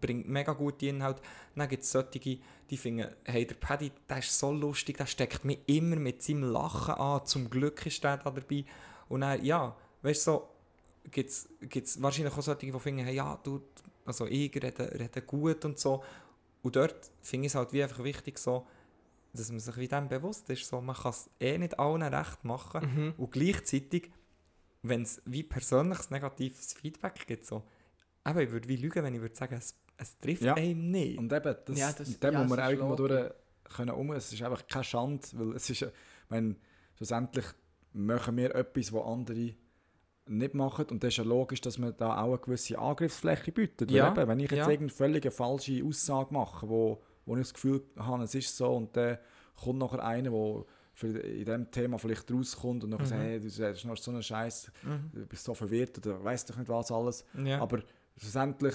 [0.00, 1.22] bringt mega gute Inhalte.
[1.54, 5.44] Dann gibt es solche, die finden, hey, der Paddy, der ist so lustig, der steckt
[5.44, 8.64] mich immer mit seinem Lachen an, zum Glück ist der da dabei.
[9.08, 10.48] Und dann, ja, weißt du, so,
[11.10, 13.60] gibt es wahrscheinlich auch solche, die finden, hey, ja, du,
[14.06, 16.02] also ich rede, rede gut und so.
[16.62, 18.66] Und dort finde ich es halt wie einfach wichtig, so,
[19.34, 22.44] dass man sich wie dem bewusst ist, so, man kann es eh nicht allen recht
[22.44, 22.94] machen.
[22.94, 23.14] Mhm.
[23.16, 24.10] Und gleichzeitig,
[24.82, 27.62] wenn es wie persönliches negatives Feedback gibt, so,
[28.26, 30.54] eben, ich würde wie lügen, wenn ich würde sagen, es, es trifft Ja.
[30.54, 31.18] einem nicht.
[31.18, 33.30] Und eben, das, Ja, das- mit dem ja, muss man auch irgendwo durch
[33.74, 34.12] können um.
[34.12, 35.88] Es ist einfach keine Schande, weil es ist, ich
[36.28, 36.54] meine,
[36.96, 37.46] schlussendlich
[37.92, 39.54] machen wir etwas, was andere
[40.26, 43.90] nicht machen und das ist ja logisch, dass man da auch eine gewisse Angriffsfläche bietet.
[43.90, 44.70] Ja, eben, wenn ich jetzt ja.
[44.70, 48.96] irgendeine völlig falsche Aussage mache, wo, wo ich das Gefühl habe, es ist so und
[48.96, 49.18] dann
[49.62, 50.64] kommt nachher einer, der
[50.96, 53.08] für in diesem Thema vielleicht rauskommt und nachher Mhm.
[53.08, 55.10] sagt, hey, du sagst noch so einen Scheiß, Mhm.
[55.12, 57.24] du bist so verwirrt oder weißt doch nicht was alles.
[57.44, 57.60] Ja.
[57.60, 57.80] Aber
[58.16, 58.74] schlussendlich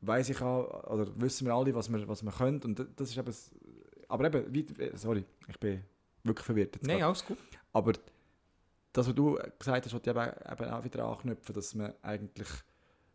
[0.00, 2.60] weiß ich auch, oder wissen wir alle, was wir, was wir können.
[2.62, 3.34] Und das- ist eben.
[4.08, 5.82] Aber eben, wie, sorry, ich bin
[6.22, 6.76] wirklich verwirrt.
[6.76, 7.38] Jetzt Nein, alles gut.
[7.72, 7.92] Aber
[8.92, 12.48] das, was du gesagt hast, wollte ich eben, eben auch wieder anknüpfen, dass man eigentlich.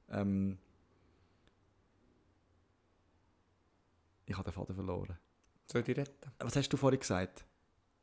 [0.10, 0.58] Ähm,
[4.32, 5.17] ich habe den Faden verloren.
[5.72, 6.32] Soll ich retten?
[6.39, 7.46] Was hast du vorhin gesagt?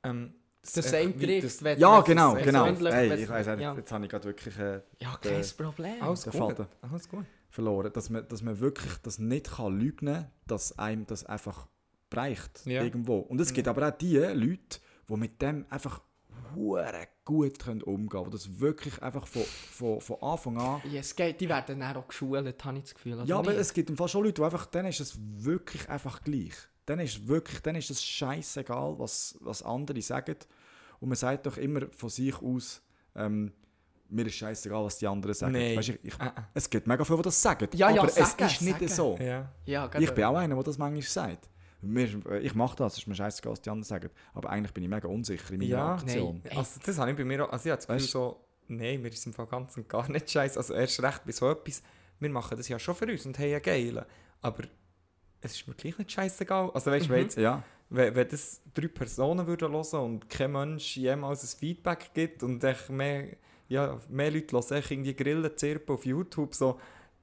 [0.05, 1.45] Ähm, Das äh, same wie trifft.
[1.47, 2.67] das- wenn- Ja, genau, genau.
[2.67, 3.75] Hey, ich weiß nicht, ja.
[3.75, 6.03] jetzt habe ich gerade wirklich äh, ja, kein Problem.
[6.03, 6.41] Alles der gut.
[6.41, 6.67] Faden.
[6.83, 7.25] Alles gut.
[7.51, 7.93] verloren.
[7.93, 11.67] Dass man, dass man wirklich das nicht kann lügen dass einem das einfach
[12.11, 12.83] bereicht Ja.
[12.83, 13.19] irgendwo.
[13.19, 16.01] Und es gibt aber auch die Leute, die mit dem einfach
[16.55, 20.83] hure gut können umgehen können, die das wirklich einfach von, von, von Anfang an...
[20.91, 23.15] Ja, es geht, die werden dann auch geschult, habe ich das Gefühl.
[23.15, 23.61] oder Ja, aber nicht?
[23.61, 26.55] es gibt im Fall schon Leute, die einfach, denen ist es wirklich einfach gleich.
[26.87, 30.37] Dann ist wirklich, dann ist es scheißegal, was, was andere sagen.
[31.01, 32.83] Und man sagt doch immer von sich aus,
[33.15, 33.53] ähm,
[34.09, 35.53] mir ist scheißegal, was die anderen sagen.
[35.53, 35.77] Nein.
[35.77, 36.49] Weisst, ich, ich, Ah, ah.
[36.55, 37.69] es gibt mega viele, die das sagen.
[37.75, 38.89] Ja, ja, aber sagen, es ist nicht sagen.
[38.89, 39.19] so.
[39.23, 39.53] Ja.
[39.67, 41.49] ja, Ich bin auch einer, der das manchmal sagt.
[41.81, 44.11] Mir, äh, ich mache das, es ist mir scheißegal, was die anderen sagen.
[44.35, 46.41] Aber eigentlich bin ich mega unsicher in meiner Ja, Aktion.
[46.45, 46.57] nein.
[46.59, 49.01] Also das habe ich bei mir auch, also ich habe das Gefühl Weißt- so, nein,
[49.03, 50.59] mir ist im Fall ganz und gar nicht scheiße.
[50.59, 51.83] Also erst recht bei so etwas,
[52.21, 54.07] wir machen das ja schon für uns und haben ja geile.
[54.41, 54.65] Aber
[55.41, 56.71] es ist mir gleich nicht scheißegal.
[56.73, 57.23] Also weißt du, wenn, Mhm.
[57.25, 62.11] jetzt- Ja, wenn, wenn das drei Personen würden hören und kein Mensch jemals ein Feedback
[62.13, 63.37] gibt und echt mehr,
[63.69, 66.81] ja, mehr Leute hören irgendwie Grillen zirpen auf YouTube, so,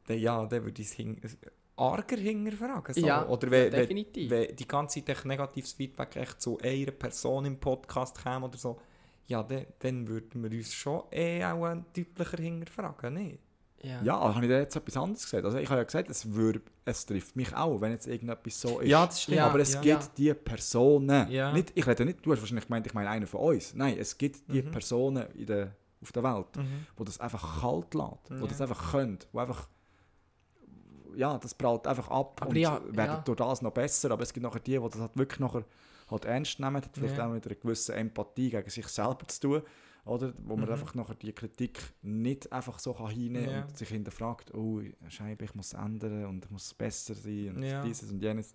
[0.07, 1.37] dann ja, dann würde ich es
[1.77, 2.93] arger hinterfragen.
[2.93, 3.05] So.
[3.05, 4.29] Ja, Oder wenn, wenn, definitiv.
[4.29, 8.57] wenn die ganze Zeit echt negatives Feedback echt zu einer Person im Podcast käme oder
[8.57, 8.79] so,
[9.27, 13.39] ja, dann, dann würden wir uns schon eh auch deutlicher hinterfragen, nicht?
[13.81, 14.01] ja.
[14.03, 15.45] ja habe ich da jetzt etwas anderes gesagt?
[15.45, 18.79] Also ich habe ja gesagt, es, würde, es trifft mich auch, wenn jetzt irgendetwas so
[18.79, 18.89] ist.
[18.89, 19.37] Ja, das stimmt.
[19.37, 19.81] Ja, aber es ja.
[19.81, 20.09] gibt Ja.
[20.17, 21.29] die Personen.
[21.31, 21.51] Ja.
[21.53, 23.73] Nicht, ich rede nicht, du hast wahrscheinlich gemeint, ich meine einen von uns.
[23.73, 24.71] Nein, es gibt die Mhm.
[24.71, 26.85] Personen in der, auf der Welt, Mhm.
[26.95, 28.47] wo das einfach kalt lässt, wo Ja.
[28.47, 29.67] das einfach können, wo einfach
[31.17, 33.21] ja, das prallt einfach ab Aber und ja, werden ja.
[33.25, 35.63] durch das noch besser, aber es gibt nachher die, die das halt wirklich nachher
[36.11, 37.27] halt ernst nehmen, hat vielleicht Ja.
[37.27, 39.61] auch mit einer gewissen Empathie gegen sich selber zu tun,
[40.05, 40.33] oder?
[40.37, 40.71] Wo man Mhm.
[40.73, 43.61] einfach nachher die Kritik nicht einfach so kann hinnehmen Ja.
[43.63, 47.81] und sich hinterfragt, oh, scheinbar ich muss ändern und ich muss besser sein und Ja.
[47.83, 48.53] dieses und jenes.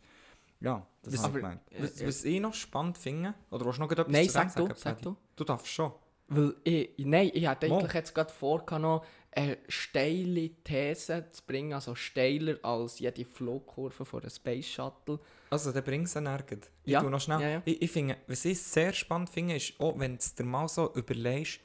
[0.60, 1.60] Ja, das Das- habe ich gemeint.
[1.78, 4.68] Was, was ich noch spannend finde, oder willst du noch etwas Nein, zu sag du,
[4.76, 5.16] sag du.
[5.34, 5.90] Du darfst schon.
[6.32, 11.72] Weil ich, nein, ich hatte eigentlich jetzt gerade vor, noch eine steile These zu bringen,
[11.72, 15.20] also steiler als jede Flugkurve von einem Space Shuttle.
[15.50, 16.68] Also, dann bringst du nirgends.
[16.84, 17.40] Ich Ja, noch schnell.
[17.40, 17.62] ja, ja.
[17.64, 20.92] Ich, ich finde, was ich sehr spannend finde, ist, auch wenn du dir mal so
[20.94, 21.60] überlegst,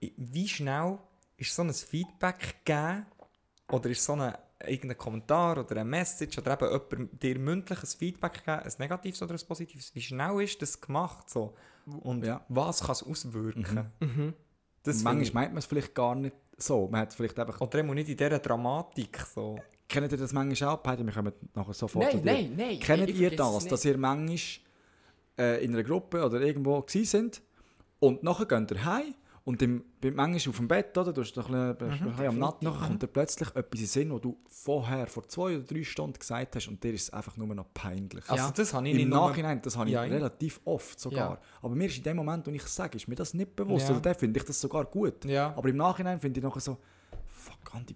[0.00, 0.98] wie schnell
[1.36, 3.06] ist so ein Feedback gegeben
[3.70, 4.34] oder ist so ein
[4.66, 9.34] irgendein Kommentar oder ein Message oder eben jemand dir mündliches Feedback gegeben, ein negatives oder
[9.34, 11.54] ein positives, wie schnell ist das gemacht so?
[11.86, 12.44] Und Ja.
[12.48, 13.90] was kann es auswirken?
[14.00, 14.34] Mhm.
[14.82, 16.88] Das finde Manchmal meint man es vielleicht gar nicht so.
[16.88, 17.60] Man hat es vielleicht einfach...
[17.60, 19.58] Oder nicht in dieser Dramatik so.
[19.88, 20.84] Kennt ihr das manchmal auch?
[20.84, 22.32] Heidi, wir kommen nachher sofort zu Nein, dir.
[22.32, 22.80] nein, nein.
[22.80, 23.72] Kennt ich ihr das, nicht.
[23.72, 24.38] dass ihr manchmal
[25.38, 27.42] äh, in einer Gruppe oder irgendwo gewesen sind
[28.00, 29.14] und nachher geht ihr heim
[29.44, 31.12] und im, manchmal auf dem Bett, oder?
[31.12, 33.86] Du hast doch ein bisschen, ein bisschen am Natt, nachher kommt dir plötzlich etwas in
[33.86, 37.10] Sinn, was du vorher, vor zwei oder drei Stunden gesagt hast und dir ist es
[37.10, 38.24] einfach nur noch peinlich.
[38.28, 38.50] Also Ja.
[38.50, 41.32] das habe ich Im Nachhinein, das habe ich Ja, relativ oft sogar.
[41.32, 41.40] Ja.
[41.60, 43.90] Aber mir ist in dem Moment, wo ich es sage, ist mir das nicht bewusst.
[43.90, 45.26] Oder dann finde ich das sogar gut.
[45.26, 46.78] Aber im Nachhinein finde ich nachher so,
[47.26, 47.94] fuck Andi,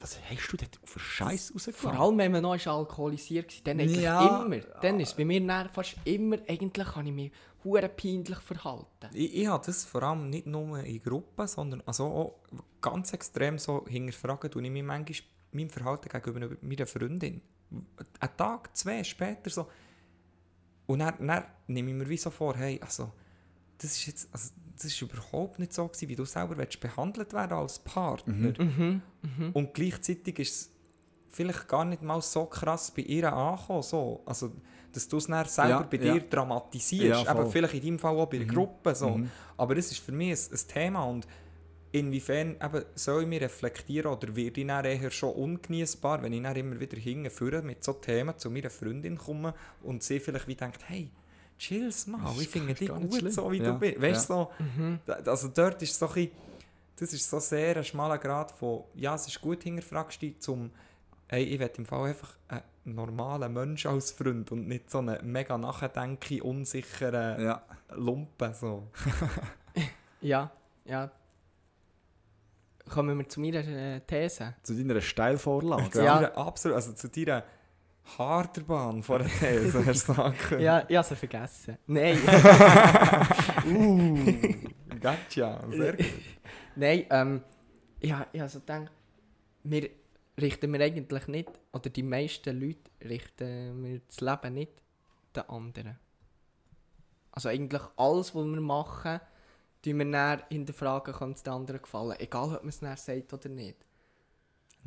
[0.00, 1.72] was hast du denn für Scheiß rausgelassen?
[1.90, 4.44] Vor allem, wenn man noch alkoholisiert war, dann eigentlich Ja.
[4.44, 4.58] immer.
[4.80, 7.32] Dann ist bei mir fast immer, eigentlich kann ich mich
[7.64, 9.08] hure peinlich verhalten.
[9.12, 12.40] Ich, ich habe das vor allem nicht nur in Gruppen, sondern also auch
[12.80, 17.40] ganz extrem so hinterfragen, tue ich mich manchmal mein Verhalten gegenüber meiner Freundin.
[18.20, 19.66] Einen Tag, zwei später so.
[20.86, 23.12] Und dann, dann nehme ich mir wie so vor, hey, also,
[23.78, 27.32] das ist jetzt, also, das ist überhaupt nicht so gewesen, wie du selber willst behandelt
[27.32, 28.52] werden als Partner.
[29.52, 30.70] Und gleichzeitig ist es
[31.30, 34.22] vielleicht gar nicht mal so krass bei ihr angekommen, so.
[34.24, 34.52] Also,
[34.92, 36.14] dass du es dann selber Ja, bei ja.
[36.14, 37.24] dir dramatisierst.
[37.24, 38.94] Ja, aber vielleicht in deinem Fall auch bei der Gruppe.
[38.94, 39.10] So.
[39.10, 39.30] Mhm.
[39.56, 41.26] Aber es ist für mich ein, ein Thema und
[41.92, 46.42] inwiefern eben soll ich mich reflektieren oder werde ich dann eher schon ungenießbar, wenn ich
[46.42, 50.54] dann immer wieder hinführe mit so Themen zu meiner Freundin komme und sie vielleicht wie
[50.54, 51.10] denkt, hey,
[51.58, 53.32] chill's mal, ich finde dich gut, schlimm.
[53.32, 54.00] so wie Ja, du bist.
[54.02, 54.48] Weißt du, ja.
[54.76, 56.30] so, da- also dort ist so ein bisschen,
[56.96, 60.70] das ist so sehr ein schmaler Grad von, ja, es ist gut, hinterfragst dich, zum,
[61.28, 62.62] hey, ich will im Fall einfach einen
[62.94, 67.62] normalen Mensch als Freund und nicht so einen mega nachdenke, unsicheren Ja.
[67.94, 68.88] Lumpen, so.
[70.20, 70.50] Ja,
[70.84, 71.10] ja.
[72.88, 74.54] Kommen wir zu meiner äh, These.
[74.62, 75.90] Zu deiner Steilvorlage.
[75.90, 76.14] Zu Ja.
[76.16, 77.44] deiner absolut, also zu deiner
[78.18, 80.60] Harterbahn vor der These, hast du sagen.
[80.60, 81.76] Ja, ich habe sie vergessen.
[81.86, 82.18] Nein,
[83.66, 84.34] uh,
[85.00, 86.06] gotcha, sehr gut.
[86.76, 87.42] nein, ähm,
[88.00, 88.90] ich, ich habe so gedacht,
[89.64, 89.90] wir
[90.40, 94.72] richten wir eigentlich nicht, oder die meisten Leute richten wir das Leben nicht
[95.34, 95.98] den anderen.
[97.32, 99.20] Also eigentlich alles, was wir machen,
[99.82, 102.18] tun wir dann hinterfragen, kann es den anderen gefallen.
[102.18, 103.84] Egal, ob man es sagt oder nicht.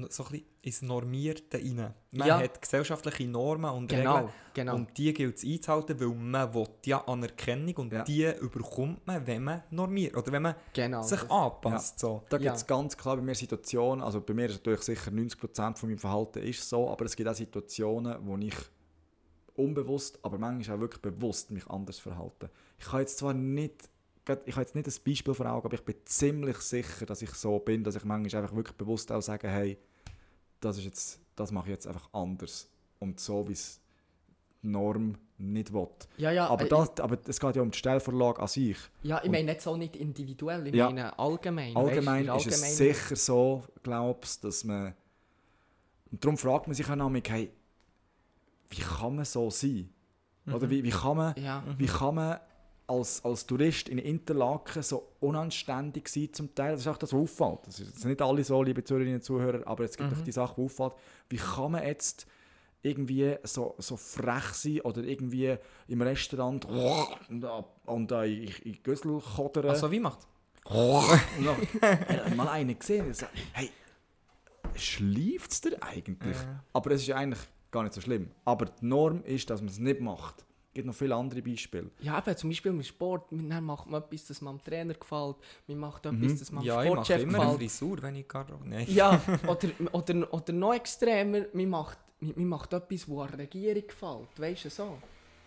[0.09, 1.93] So ein bisschen ins Normierte rein.
[2.11, 2.39] Man Ja.
[2.39, 4.33] hat gesellschaftliche Normen und Genau, Regeln.
[4.53, 4.75] genau.
[4.75, 8.03] Und die gilt es einzuhalten, weil man will ja Anerkennung und Ja.
[8.03, 10.15] die überkommt man, wenn man normiert.
[10.17, 11.01] Oder wenn man genau.
[11.03, 11.99] sich das- anpasst.
[11.99, 12.23] So.
[12.29, 12.43] Da Ja.
[12.43, 15.89] gibt es ganz klar bei mir Situationen, also bei mir ist natürlich sicher 90% von
[15.89, 18.55] meinem Verhalten ist so, aber es gibt auch Situationen, wo ich
[19.55, 22.49] unbewusst, aber manchmal auch wirklich bewusst mich anders verhalte.
[22.79, 23.89] Ich kann jetzt zwar nicht,
[24.45, 27.31] ich habe jetzt nicht ein Beispiel vor Augen, aber ich bin ziemlich sicher, dass ich
[27.31, 29.77] so bin, dass ich manchmal einfach wirklich bewusst auch sage, hey,
[30.61, 32.69] das ist jetzt, das mache ich jetzt einfach anders
[32.99, 33.79] und so, wie es
[34.63, 35.87] die Norm nicht will.
[36.17, 38.77] Ja, ja, Aber, äh, das, aber es geht ja um die Stellvorlage an sich.
[39.03, 40.85] Ja, ich Und- meine jetzt auch nicht individuell, ich Ja.
[40.87, 41.75] meine allgemein.
[41.75, 44.93] Allgemein weisst, ist es allgemein- sicher so, glaubst dass man.
[46.11, 47.51] Und darum fragt man sich auch noch, hey,
[48.69, 49.89] wie kann man so sein?
[50.47, 52.39] Oder wie, wie kann man, Ja, wie kann man
[52.91, 56.73] als, als Tourist in Interlaken so unanständig sein zum Teil?
[56.73, 57.59] Das ist auch das, was auffällt.
[57.65, 60.55] Das jetzt nicht alle so, liebe Zuhörerinnen und Zuhörer, aber es gibt doch die Sache,
[60.57, 60.93] die auffällt.
[61.29, 62.27] Wie kann man jetzt
[62.83, 65.55] irgendwie so, so frech sein oder irgendwie
[65.87, 67.45] im Restaurant und,
[67.85, 69.69] und da in, in Gössel kodern?
[69.69, 70.27] Also wie macht
[72.35, 73.69] mal einen gesehen und gesagt, hey,
[74.75, 76.37] schläft es dir eigentlich?
[76.73, 78.31] Aber es ist ja eigentlich gar nicht so schlimm.
[78.45, 80.45] Aber die Norm ist, dass man es nicht macht.
[80.71, 81.91] Es gibt noch viele andere Beispiele.
[81.99, 85.35] ja eben, zum Beispiel im Sport, dann macht man etwas, das man dem Trainer gefällt,
[85.67, 86.39] man macht etwas, Mhm.
[86.39, 87.71] das man Ja, dem ich mache Sportchef immer eine gefällt.
[87.71, 88.85] Frisur, wenn ich gar Nein.
[88.89, 93.85] Ja, oder, oder, oder noch extremer, man macht, man man macht etwas, das der Regierung
[93.85, 94.97] gefällt, weißt du so?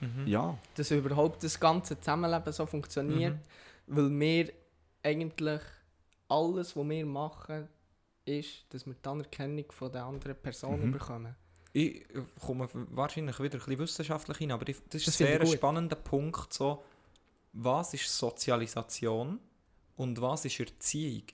[0.00, 0.26] Mhm.
[0.26, 3.38] Ja, Dass überhaupt das ganze Zusammenleben so funktioniert,
[3.86, 4.52] weil wir
[5.02, 5.62] eigentlich
[6.28, 7.66] alles, was wir machen,
[8.26, 10.92] ist, dass wir die Anerkennung von der anderen Person Mhm.
[10.92, 11.34] bekommen.
[11.76, 12.06] Ich
[12.40, 15.96] komme wahrscheinlich wieder ein bisschen wissenschaftlich hin, aber ich, das ist Das ein sehr spannender
[15.96, 16.52] Punkt.
[16.52, 16.82] So,
[17.52, 19.40] was ist Sozialisation
[19.96, 21.24] und was ist Erziehung?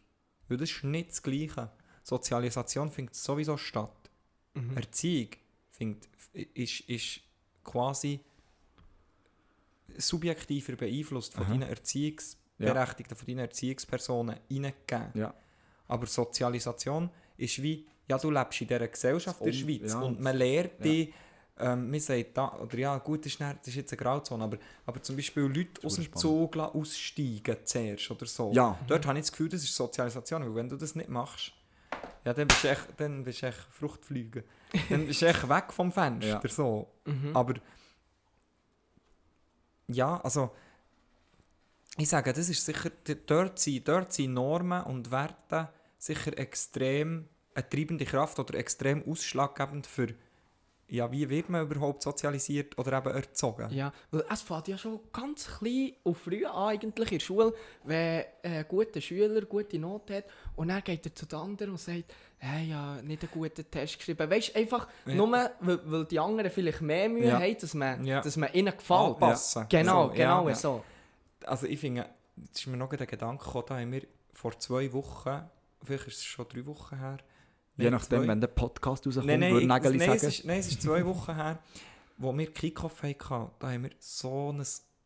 [0.49, 1.71] Weil das ist nicht das Gleiche.
[2.03, 4.11] Sozialisation findet sowieso statt.
[4.55, 4.77] Mhm.
[4.77, 5.29] Erziehung
[5.71, 7.21] findet, ist, ist
[7.63, 8.21] quasi
[9.97, 11.53] subjektiver beeinflusst von Aha.
[11.53, 15.11] deinen Erziehungs Gleichberechtigten von deinen Erziehungspersonen reingegeben.
[15.15, 15.35] Ja.
[15.89, 20.01] Aber Sozialisation ist wie, ja, du lebst in dieser Gesellschaft der Um- Schweiz ja.
[20.01, 20.85] und man lehrt Ja.
[20.85, 21.15] dich,
[21.59, 24.45] ähm, man sagt da, oder ja, gut, das ist, nicht, das ist jetzt eine Grauzone,
[24.45, 26.15] aber, aber zum Beispiel Leute aus dem.
[26.17, 28.51] Zug aussteigen zuerst oder so.
[28.53, 28.79] Ja.
[28.87, 31.53] Dort habe ich das Gefühl, das ist Sozialisation, weil wenn du das nicht machst,
[32.25, 34.43] ja, dann bist du echt, dann bist du echt Fruchtfliegen.
[34.89, 36.49] dann bist du echt weg vom Fenster, Ja.
[36.49, 36.89] so.
[37.05, 37.37] Mhm.
[37.37, 37.55] Aber
[39.89, 40.51] ja, also
[41.97, 42.91] ich sage, das ist sicher,
[43.27, 45.69] dort sind, dort sind Normen und Werte
[45.99, 50.09] sicher extrem eine treibende Kraft oder extrem ausschlaggebend für,
[50.89, 53.71] ja, wie wird man überhaupt sozialisiert oder eben erzogen.
[53.73, 57.55] Ja, weil es fängt ja schon ganz klein und früh an eigentlich in der Schule,
[57.85, 60.25] wenn ein guter Schüler gute Note hat
[60.57, 63.99] und dann geht er zu den anderen und sagt, hey, ja, nicht einen guten Test
[63.99, 64.29] geschrieben.
[64.31, 65.15] Weißt du, einfach Ja.
[65.15, 67.41] nur, weil, weil die anderen vielleicht mehr Mühe Ja.
[67.41, 68.21] haben, dass man, Ja.
[68.21, 69.01] dass man ihnen gefällt.
[69.01, 69.67] Anpassen.
[69.69, 70.55] Genau, So, genau ja.
[70.55, 70.85] so.
[71.45, 74.93] Also ich finde, jetzt ist mir noch ein Gedanke gekommen, da haben wir vor zwei
[74.93, 75.43] Wochen,
[75.85, 77.19] vielleicht ist es schon drei Wochen her,
[77.83, 80.17] Je nachdem, zwei- wenn der Podcast rauskommt, Nein, nein, würde Nägeli nein, sagen.
[80.19, 81.59] es ist, nein, es ist zwei Wochen her,
[82.19, 83.51] wo wir Kickoff hatten.
[83.59, 84.65] Da haben wir so ein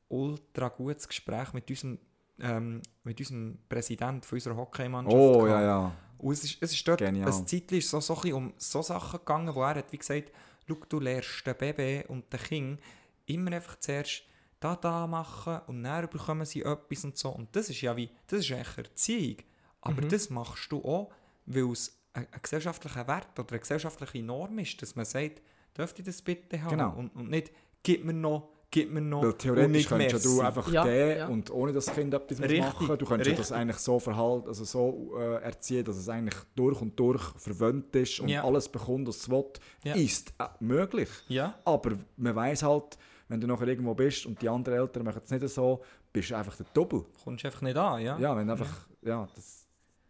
[0.09, 1.99] ultra gutes Gespräch mit unserem,
[2.41, 5.51] ähm, mit unserem Präsidenten von unserer Hockeymannschaft oh, gehabt.
[5.51, 5.93] ja, ja.
[6.19, 7.27] Und es ist, es ist dort, Genial.
[7.31, 10.31] ein Zeitchen ist so, so ein um so Sachen gegangen, wo er hat wie gesagt,
[10.67, 12.81] schau, du lernst den Baby und den Kind
[13.27, 14.23] immer einfach zuerst
[14.61, 17.29] da, da machen und dann bekommen sie etwas und so.
[17.31, 19.37] Und das ist ja wie, das ist eigentlich Erziehung.
[19.83, 20.09] Aber Mhm.
[20.09, 21.11] das machst du auch,
[21.45, 25.43] weil es ein, ein gesellschaftlicher Wert oder eine gesellschaftliche Norm ist, dass man sagt,
[25.77, 26.71] dürft ihr das bitte haben?
[26.71, 26.95] Genau.
[26.97, 29.23] Und, und nicht, gib mir noch, gib mir noch.
[29.23, 31.27] Weil theoretisch könntest du einfach Ja, den ja.
[31.29, 32.97] und ohne das Kind etwas Richtig, machen.
[32.99, 36.81] Du könntest ja das eigentlich so verhalten, also so äh, erziehen, dass es eigentlich durch
[36.81, 38.45] und durch verwöhnt ist und Ja.
[38.45, 39.45] alles bekommt, was es will.
[39.85, 39.95] Ja.
[39.95, 41.09] Ist äh, möglich.
[41.29, 42.97] Ja, Aber man weiß halt,
[43.29, 46.37] wenn du nachher irgendwo bist und die anderen Eltern machen es nicht so, bist du
[46.37, 47.05] einfach der Doppel.
[47.25, 48.19] kommst du einfach nicht an, ja?
[48.19, 49.64] Ja, wenn einfach, ja, das,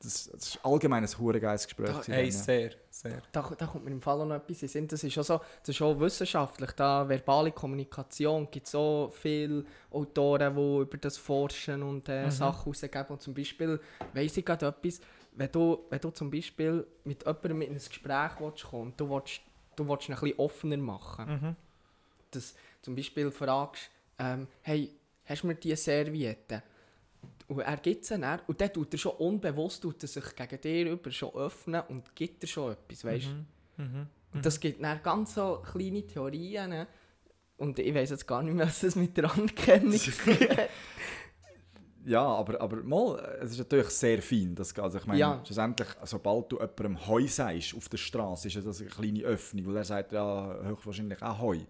[0.05, 1.91] das, das ist allgemein ein hure Gespräch.
[2.07, 2.31] Da- ja.
[2.31, 3.23] sehr, sehr.
[3.33, 4.89] Da, da kommt mir im Fall auch noch etwas in Sinn.
[4.89, 6.71] Das ist schon so, das ist schon wissenschaftlich.
[6.73, 13.07] Da verbale Kommunikation gibt so viele Autoren, die über das forschen und äh, Sachen rausgeben.
[13.09, 13.81] Und zum Beispiel
[14.13, 15.01] weiss ich gerade etwas,
[15.33, 19.11] wenn du, wenn du zum Beispiel mit jemandem in ein Gespräch willst kommen und du
[19.11, 19.41] willst,
[19.77, 21.57] du willst ihn ein bisschen offener machen, Mhm.
[22.31, 24.93] dass zum Beispiel fragst, ähm, hey,
[25.25, 26.63] hast du mir diese Serviette?
[27.49, 30.61] Und er gibt sie dann, und dann tut er schon unbewusst tut er sich gegen
[30.61, 33.29] dir über schon öffnen und gibt dir schon etwas, weißt
[33.77, 34.07] Mhm.
[34.33, 36.71] Und das gibt dann ganz so kleine Theorien.
[36.71, 36.87] ne?
[37.57, 40.69] Und ich weiß jetzt gar nicht mehr, was das mit der Anerkennung tun hat.
[42.07, 44.55] Ja, aber, aber mal, es ist natürlich sehr fein.
[44.55, 45.43] Das, also ich meine, Ja.
[45.45, 49.77] schlussendlich, sobald du jemandem Heu sagst auf der Straße, ist das eine kleine Öffnung, weil
[49.79, 51.61] er sagt ja höchstwahrscheinlich auch Heu.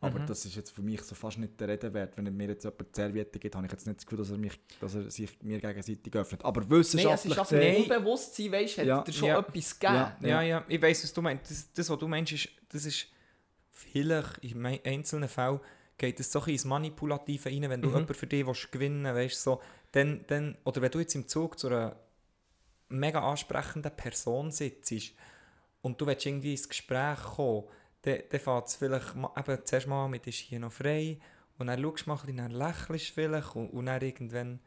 [0.00, 0.26] Aber Mhm.
[0.26, 2.16] das ist jetzt für mich so fast nicht der Rede wert.
[2.18, 4.36] Wenn er mir jetzt jemand Serviette gibt, habe ich jetzt nicht das Gefühl, dass er,
[4.36, 6.44] mich, dass er sich mir gegenseitig öffnet.
[6.44, 9.04] Aber Nein, es wissenschaftlich ist also gesehen- im Unbewusstsein, weißt du, hat Ja.
[9.06, 9.38] er schon Ja.
[9.40, 9.94] etwas gegeben.
[9.94, 10.16] Ja.
[10.20, 11.50] Ja, ja, ich weiß, was du meinst.
[11.50, 13.06] Das, das, was du meinst, ist, das ist
[13.70, 15.60] vielleicht in mei- einzelnen Fällen
[15.98, 17.94] geht es so ein bisschen ins Manipulative rein, wenn du Mhm.
[17.94, 21.58] jemanden für dich willst gewinnen willst, so, dann, dann, oder wenn du jetzt im Zug
[21.58, 21.96] zu einer
[22.90, 24.92] mega ansprechenden Person sitzt
[25.80, 27.64] und du willst irgendwie ins Gespräch kommen,
[28.02, 31.18] dann, dann fängt es vielleicht eben zuerst mal mit «Ist hier noch frei?»
[31.58, 34.60] und dann schaust du mal ein bisschen, dann lächelst du vielleicht und, und dann irgendwann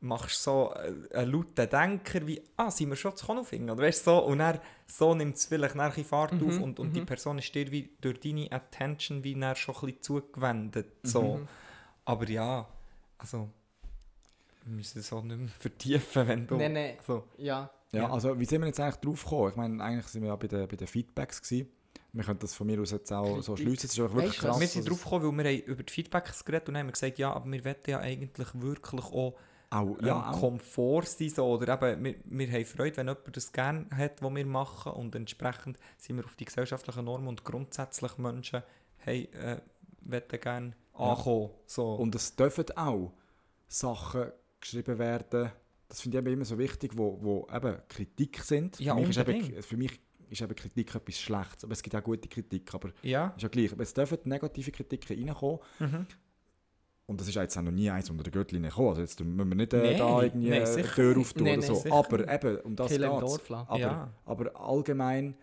[0.00, 4.06] machst so äh, einen lauten Denker wie «Ah, sind wir schon zu Konofing?» oder weißt
[4.06, 6.94] du, so, und dann so nimmt es vielleicht nachher ein Fart Mhm, auf und, und
[6.94, 7.06] die mhm.
[7.06, 11.36] Person ist dir wie durch deine Attention wie dann schon ein bisschen zugewendet, so.
[11.38, 11.48] Mhm.
[12.04, 12.68] Aber ja,
[13.18, 13.48] also
[14.64, 16.56] wir müssen es auch nicht mehr vertiefen, wenn du...
[16.56, 16.96] Nein, nein.
[17.06, 17.24] So.
[17.38, 17.70] Ja.
[17.92, 18.10] Ja, Ja.
[18.10, 19.50] also wie sind wir jetzt eigentlich drauf gekommen?
[19.50, 21.68] Ich meine, eigentlich sind wir ja bei den, bei den Feedbacks gewesen.
[22.16, 23.86] Wir können das von mir aus jetzt auch so schliessen.
[23.86, 24.60] Es ist wirklich Weißt krass.
[24.60, 27.32] wir sind drauf gekommen, weil wir haben über die Feedbacks geredet und haben gesagt, ja,
[27.32, 29.34] aber wir wollen ja eigentlich wirklich auch
[29.70, 31.28] auch, ja, ja, auch, Komfort sein.
[31.28, 34.92] So, oder eben, wir, wir haben Freude, wenn jemand das gerne hat, was wir machen.
[34.92, 38.62] Und entsprechend sind wir auf die gesellschaftlichen Normen und grundsätzlich Menschen
[38.98, 39.58] hey, äh,
[40.02, 41.50] wollen gerne ankommen.
[41.66, 41.94] So.
[41.94, 43.12] Und es dürfen auch
[43.68, 45.50] Sachen geschrieben werden,
[45.88, 48.80] das finde ich eben immer so wichtig, wo, wo eben Kritik sind.
[48.80, 49.48] Ja, für, mich ist unbedingt.
[49.50, 50.00] eben, für mich
[50.30, 53.32] ist eben Kritik etwas Schlechtes, aber es gibt auch gute Kritik, aber ja.
[53.36, 53.72] ist ja gleich.
[53.72, 56.06] Aber es dürfen negative Kritiken reinkommen Mhm.
[57.06, 58.88] und das ist jetzt auch noch nie eins unter der Gürtellinie gekommen.
[58.90, 61.66] Also jetzt müssen wir nicht äh, Nein, da irgendwie nein, eine Tür auftun Nein, oder
[61.66, 61.74] so.
[61.76, 63.54] sicher Aber eben, um das lassen.
[63.54, 64.10] Aber, Ja.
[64.24, 65.34] aber allgemein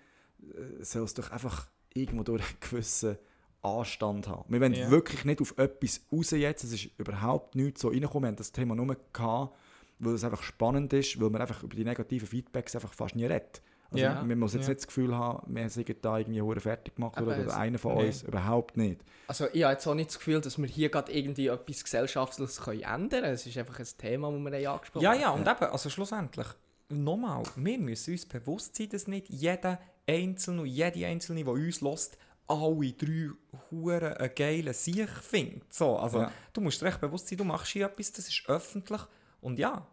[0.41, 3.17] äh, soll es doch einfach irgendwo durch einen gewissen
[3.61, 4.43] Anstand haben.
[4.51, 4.91] Wir wollen Ja.
[4.91, 6.65] wirklich nicht auf etwas raus jetzt.
[6.65, 8.23] Es ist überhaupt nichts so reingekommen.
[8.23, 9.55] Wir haben das Thema nur gehabt,
[9.99, 13.25] weil es einfach spannend ist, weil man einfach über die negativen Feedbacks einfach fast nie
[13.25, 13.61] redet.
[13.93, 14.23] Also Ja.
[14.23, 14.69] man muss jetzt Ja.
[14.69, 17.77] nicht das Gefühl haben, wir sind da irgendwie hure fertig gemacht Aber oder, oder einer
[17.77, 18.07] von nee.
[18.07, 18.23] uns.
[18.23, 19.01] Überhaupt nicht.
[19.27, 22.59] Also ich habe jetzt auch nicht das Gefühl, dass wir hier gerade irgendwie etwas Gesellschaftliches
[22.61, 23.33] können ändern können.
[23.33, 26.47] Es ist einfach ein Thema, das wir haben angesprochen Ja, ja, und eben, also schlussendlich,
[26.89, 31.81] nochmal, wir müssen uns bewusst sein, dass nicht jeder Einzelne und jede Einzelne, die uns
[31.81, 33.29] lässt, alle drei
[33.71, 35.73] Huren einen geilen Sieg findet.
[35.73, 36.31] So, also, Ja.
[36.51, 38.99] du musst dir recht bewusst sein, du machst hier etwas, das ist öffentlich.
[39.39, 39.87] Und ja,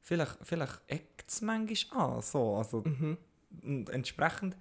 [0.00, 2.22] vielleicht, vielleicht eckt es manchmal an.
[2.22, 3.18] So, also, Mhm.
[3.62, 4.56] Und entsprechend,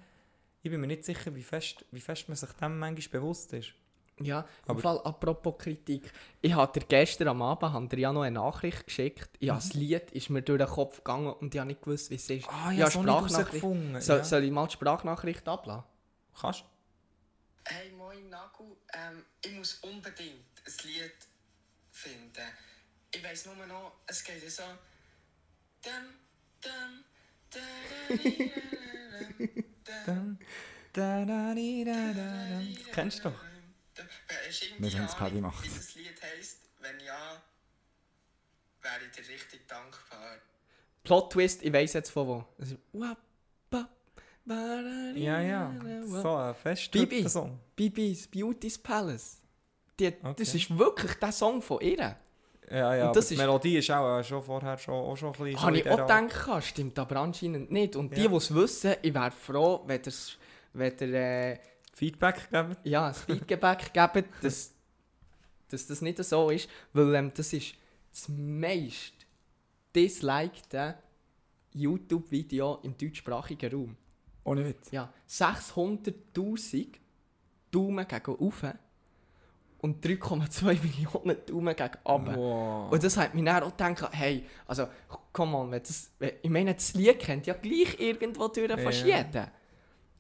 [0.63, 3.73] ich bin mir nicht sicher, wie fest, wie fest man sich dem manchmal bewusst ist.
[4.19, 6.11] Ja, im Aber- Fall apropos Kritik.
[6.41, 9.29] Ich habe dir gestern am Abend haben dir ja noch eine Nachricht geschickt.
[9.39, 12.15] Ja, das Lied ist mir durch den Kopf gegangen und ich habe nicht gewusst, wie
[12.15, 12.47] es ist.
[12.49, 14.01] Ah, ja, so nicht herausgefunden.
[14.01, 14.23] Soll, ja.
[14.23, 15.83] soll ich mal die Sprachnachricht ablassen?
[16.39, 16.65] Kannst
[17.65, 18.77] Hey, moin Nagu.
[18.93, 21.11] Ähm, ich muss unbedingt ein Lied
[21.91, 22.47] finden.
[23.13, 24.63] Ich weiss nur noch, es geht so.
[25.83, 25.91] Dum,
[26.61, 27.03] dum,
[27.51, 27.59] da,
[28.09, 28.51] da, di,
[29.83, 30.39] da, da, Dun,
[30.93, 32.59] da, da, di, da, da, da.
[32.59, 33.39] Das kennst du doch.
[34.79, 35.63] Wir sollen das Paddy Ahnung, machen.
[35.63, 36.59] wie das Lied heisst?
[36.81, 37.41] Wenn ja,
[38.81, 40.35] wäre ich dir richtig dankbar.
[41.03, 42.45] Plot Twist, ich weiss jetzt von wo.
[42.59, 43.17] Es ist Wap,
[43.69, 43.89] bap,
[44.45, 45.73] barari, Ja, ja.
[46.05, 47.27] So ein fest Bibi.
[47.27, 47.59] Song.
[47.75, 49.41] Bibis Beauty's Palace.
[49.99, 50.43] Die, Das Okay.
[50.43, 52.15] ist wirklich der Song von ihr.
[52.69, 55.29] Ja, ja, Und das die ist- Melodie ist auch äh, schon vorher schon, auch schon
[55.29, 55.57] ein bisschen...
[55.57, 57.95] so Habe in ich auch gedacht, stimmt aber anscheinend nicht.
[57.95, 58.27] Und die, Ja.
[58.29, 60.13] die es wissen, ich wäre froh, wenn ihr,
[60.73, 61.59] wenn ihr äh,
[61.93, 62.75] Feedback geben.
[62.83, 64.73] ja, ein Feedback gebt, dass,
[65.69, 66.69] dass das nicht so ist.
[66.93, 67.73] Weil ähm, das ist
[68.11, 69.13] das meist
[69.95, 70.95] dislikte
[71.73, 73.97] YouTube-Video im deutschsprachigen Raum.
[74.43, 74.91] Ohne Witz.
[74.91, 76.87] Ja, 600'000
[77.71, 78.73] Daumen gegen oben
[79.79, 82.35] und 3,2 Millionen Daumen gegen runter.
[82.35, 82.91] Wow.
[82.91, 84.87] Und das hat mich dann auch gedacht, hey, also,
[85.33, 89.05] komm on, wenn das, wenn- ich meine, das Lied kennt ja gleich irgendwo durch fast
[89.05, 89.17] Ja.
[89.17, 89.47] jeden.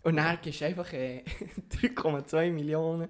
[0.03, 1.23] Und dann gibst du einfach äh,
[1.71, 3.09] 3,2 Millionen.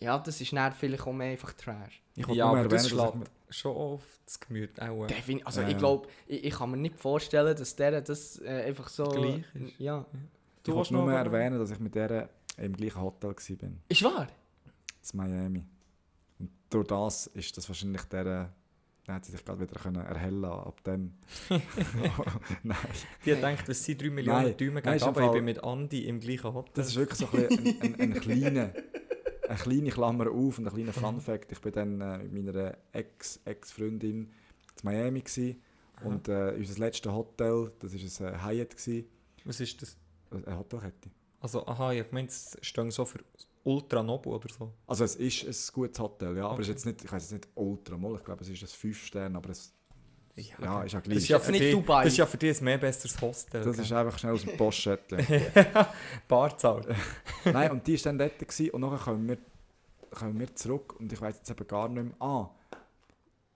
[0.00, 2.00] Ja, das ist dann vielleicht auch mehr einfach Trash.
[2.14, 5.04] Ich ja, aber das erwähnen, ich schlägt schon auf das Gemüt auch.
[5.04, 8.40] äh, Defin also Ja, ich glaube, ich, ich kann mir nicht vorstellen, dass der das
[8.40, 9.04] äh, einfach so...
[9.08, 9.78] Gleich ist.
[9.78, 10.04] Ja.
[10.12, 13.70] Ich willst wollte nur erwähnen, dass ich mit der im gleichen Hotel war.
[13.88, 14.26] Ist wahr?
[15.12, 15.64] In Miami.
[16.38, 18.52] Und durch das ist das wahrscheinlich der.
[19.04, 21.14] Dann hat sie sich gerade wieder können erhellen ab dem.
[22.62, 22.76] Nein,
[23.24, 26.20] Die denkt, es sind 3 Millionen Nein, ist im aber ich bin mit Andi im
[26.20, 26.72] gleichen Hotel.
[26.74, 28.72] das ist wirklich so ein, ein, ein, ein kleiner.
[29.48, 31.50] Eine kleine Klammer auf und ein kleiner Fun Fact.
[31.52, 34.28] Ich war dann äh, mit meiner Ex- Ex-Freundin in
[34.82, 35.62] Miami gewesen,
[36.04, 39.08] und äh, unser letztes Hotel, das war ein äh, Hyatt, gewesen,
[39.44, 39.96] Was ist das?
[40.30, 41.08] eine Hotelkette.
[41.40, 43.20] Also, aha, ich meinte, es stehen so für
[43.68, 44.72] Ultra Nobu oder so.
[44.86, 46.72] Also es ist ein gutes Hotel, ja, aber es ist Okay.
[46.76, 49.36] jetzt nicht, ich weiß jetzt nicht ultra mal, ich glaube es ist ein 5 Sterne,
[49.36, 49.72] aber es
[50.36, 51.16] ja, ist ja Das gleich.
[51.18, 52.04] ist ja, für nicht dich, Dubai.
[52.04, 53.62] das ist ja für dich ein mehr besseres Hostel.
[53.62, 53.84] das gell?
[53.84, 55.18] ist einfach schnell aus dem Postschädtchen.
[56.28, 56.82] Barzahl.
[57.44, 59.38] Nein, und die war dann dort gewesen, und nachher kommen wir,
[60.10, 62.14] kommen wir zurück und ich weiß jetzt eben gar nicht mehr.
[62.20, 62.50] Ah,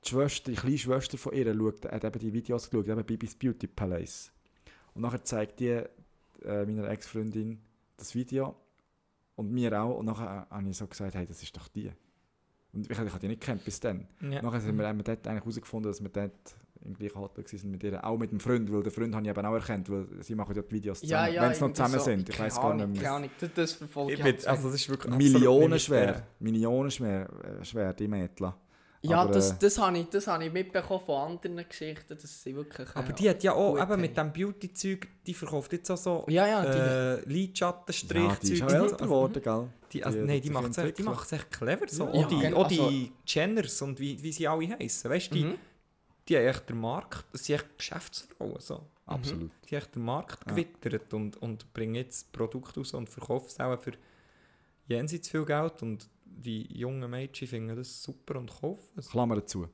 [0.04, 3.34] die Schwester, die kleine Schwester von ihr schaut, hat eben die Videos geschaut, eben Bibis
[3.36, 4.32] Beauty Palace.
[4.94, 5.86] Und nachher zeigt die äh,
[6.66, 7.60] meiner Ex-Freundin
[7.96, 8.56] das Video
[9.36, 9.98] und mir auch.
[9.98, 11.90] Und nachher habe ich so gesagt, hey, das ist doch die.
[12.72, 14.06] Und ich, ich habe die nicht gekannt bis dann.
[14.20, 14.42] Ja.
[14.42, 17.70] Nachher haben wir, haben wir dort eigentlich herausgefunden, dass wir dort im gleichen Hotel waren
[17.70, 20.06] mit ihr, auch mit dem Freund, weil den Freund habe ich eben auch erkannt, weil
[20.20, 22.04] sie machen ja die Videos Ja, zusammen, ja, wenn sie noch zusammen so.
[22.04, 22.28] sind.
[22.28, 23.02] Ich weiß gar nicht mehr.
[23.02, 26.26] Keine Ahnung, das, verfolge Ich ich bin, also, das ist wirklich Millionen schwer.
[26.40, 27.28] Millionen schwer,
[27.60, 28.52] äh, schwer die Mädchen.
[29.04, 32.42] Ja, Aber, das, äh, das habe ich, das habe ich mitbekommen von anderen Geschichten, dass
[32.42, 32.88] sie wirklich...
[32.88, 36.24] äh, Aber die hat ja auch, eben mit dem Beauty-Zeug, die verkauft jetzt auch so
[36.28, 36.62] Ja, ja,
[37.20, 37.22] die...
[37.26, 38.22] äh, Lidschattenstrich.
[38.22, 39.68] Ja, die ist auch älter geworden, gell?
[39.92, 41.88] Die, also, Die nein, die macht es echt, die macht's echt clever.
[41.88, 42.04] So.
[42.04, 45.10] Ja, auch die, genau, auch die also- Jenners und wie, wie sie alle heißen.
[45.10, 45.54] Weißt du, die, Mhm.
[46.28, 48.60] die haben echt den Markt, das sind echt Geschäftsfrauen.
[48.60, 48.86] So.
[49.06, 49.50] Absolut.
[49.68, 50.52] Die haben echt den Markt Ja.
[50.52, 53.92] gewittert und, und bringen jetzt Produkte raus und verkaufen es auch für
[54.86, 55.82] jenseits viel Geld.
[55.82, 59.08] Und die jungen Mädchen finden das super und kaufen es.
[59.08, 59.68] Klammer dazu.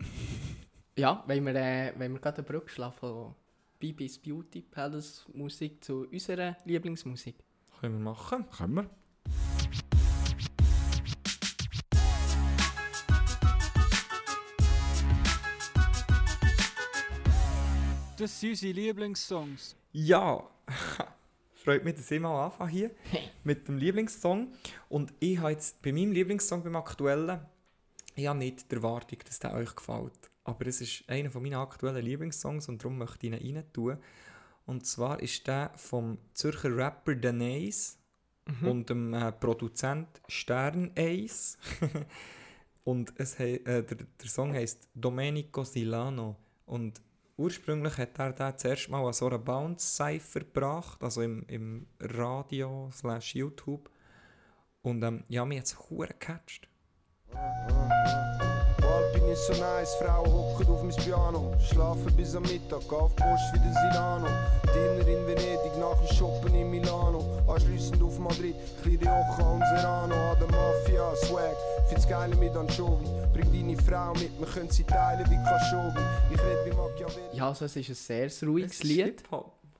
[0.96, 3.34] Ja, wenn wir, äh, wenn wir gerade eine Brücke schlagen von
[3.78, 7.36] Bibis Beauty Palace Musik zu unserer Lieblingsmusik.
[7.78, 8.44] Können wir machen.
[8.50, 8.90] Können wir?
[18.18, 19.76] Das sind unsere Lieblingssongs.
[19.92, 20.42] Ja,
[21.62, 22.90] freut mich, dass ich mal anfange hier
[23.44, 24.52] mit dem Lieblingssong.
[24.88, 27.40] Und ich habe jetzt bei meinem Lieblingssong, beim aktuellen,
[28.14, 30.30] ich habe nicht die Erwartung, dass der euch gefällt.
[30.44, 33.98] Aber es ist einer von meinen aktuellen Lieblingssongs und darum möchte ich ihn rein tun.
[34.66, 37.96] Und zwar ist der vom Zürcher Rapper Denise
[38.62, 41.58] und dem äh, Produzent Stern Ace.
[42.84, 46.36] und es äh, der, der Song heißt Domenico Silano.
[46.66, 47.00] Und
[47.38, 52.90] ursprünglich hat er den zuerst mal an so einer Bounce-Cypher gebracht, also im, im Radio
[52.92, 53.88] slash YouTube.
[54.82, 56.68] Und ähm, ja, mir hat es gecatcht.
[59.38, 61.54] Ich so nice, Frauen hocken auf mein Piano.
[61.60, 64.26] Schlafen bis am Mittag, auf Post wie der Silano.
[64.74, 67.24] Dinner in Venedig, nach dem Shoppen in Milano.
[67.46, 70.14] Anschliessend auf Madrid, kleine Rioja und Serrano.
[70.14, 71.56] An der Mafia, Swag,
[71.88, 73.06] find's geil mit Anchovy.
[73.32, 76.02] Bring deine Frau mit, wir können sie teilen wie Khashoggi.
[76.32, 77.36] Ich red wie Machiavelli.
[77.36, 79.22] Ja, also es ist ein sehr ruhiges Es ist Lied.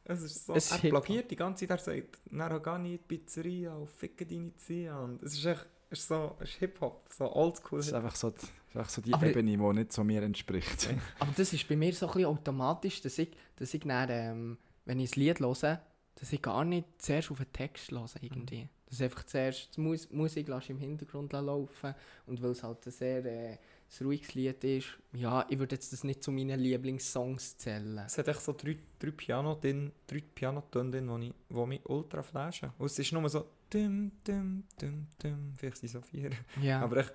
[0.04, 3.90] Es ist so, Es ist er plagiert die ganze Zeit, er sagt, Narragani, Pizzeria, auf
[3.90, 5.00] Ficken deine Zia.
[5.00, 7.78] Und es ist echt, ist so, es ist Hip-Hop, so oldschool.
[7.78, 10.05] Das ist einfach so, die- das ist einfach so die Aber- Ebene, die nicht so
[10.05, 10.89] mir entspricht.
[11.18, 14.59] Aber das ist bei mir so ein bisschen automatisch, dass ich, dass ich dann, ähm,
[14.84, 15.80] wenn ich ein Lied höre,
[16.14, 18.68] dass ich gar nicht zuerst auf den Text höre irgendwie.
[18.86, 21.95] Dass ich einfach zuerst die Mus Musik im Hintergrund laufen
[22.26, 23.53] und weil es halt ein sehr äh,
[24.01, 27.99] ein ruhiges Lied ist, ja, ich würde jetzt das nicht zu meinen Lieblingssongs zählen.
[27.99, 32.70] Es hat echt so drei, drei Piano drin, drei Pianotöne drin, die mich ultra flashen.
[32.78, 36.30] Und es ist nur so dum, dum, dum, dum, vielleicht sind es so vier.
[36.60, 36.80] Ja.
[36.80, 37.14] Aber echt,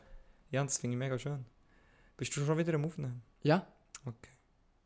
[0.52, 1.46] ja, das finde ich mega schön.
[2.18, 3.22] Bist du schon wieder am Aufnehmen?
[3.42, 3.66] ja?
[4.06, 4.32] Okay.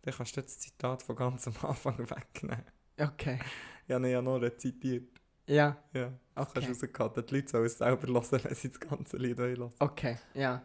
[0.04, 2.64] Dann kannst du das Zitat von ganz am Anfang wegnehmen.
[3.00, 3.40] Okay.
[3.88, 5.10] Ich habe ihn ja noch rezitiert.
[5.48, 6.62] Ja, Ja, das Okay.
[6.66, 7.26] kannst du rausgehalten.
[7.26, 9.72] Die Leute sollen es selber hören, wenn sie das ganze Lied hören.
[9.80, 10.62] okay, ja.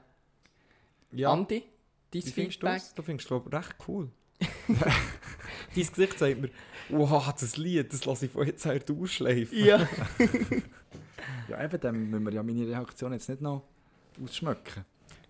[1.12, 1.68] Ja, Andi, dein
[2.12, 2.76] wie findest du Feedback?
[2.82, 2.94] es?
[2.94, 4.10] Du findest es recht cool.
[4.68, 4.92] Dein
[5.74, 6.50] Gesicht sagt mir,
[6.88, 9.56] wow, das Lied, das lasse ich von jetzt her durchschleifen.
[9.64, 9.88] Ja.
[11.52, 13.62] Ja, eben, dann müssen wir ja meine Reaktion jetzt nicht noch
[14.22, 14.86] ausschmücken.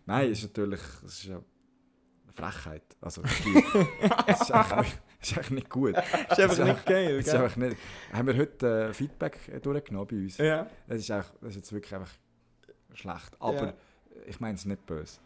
[0.07, 2.85] Nein, ist natürlich es ist ja eine Frechheit.
[3.01, 3.47] Also, es ist
[4.27, 4.53] es ist
[5.37, 5.97] eigentlich nicht gut.
[5.97, 7.77] Ist einfach nicht geil, Es ist einfach nicht,
[8.13, 10.39] haben wir heute äh, Feedback äh, durchgenommen bei uns?
[10.39, 10.69] Ja.
[10.87, 12.13] Das, ist einfach, das ist jetzt wirklich einfach
[12.95, 13.37] schlecht.
[13.41, 13.75] Aber Ja.
[14.27, 15.19] ich meine es nicht böse.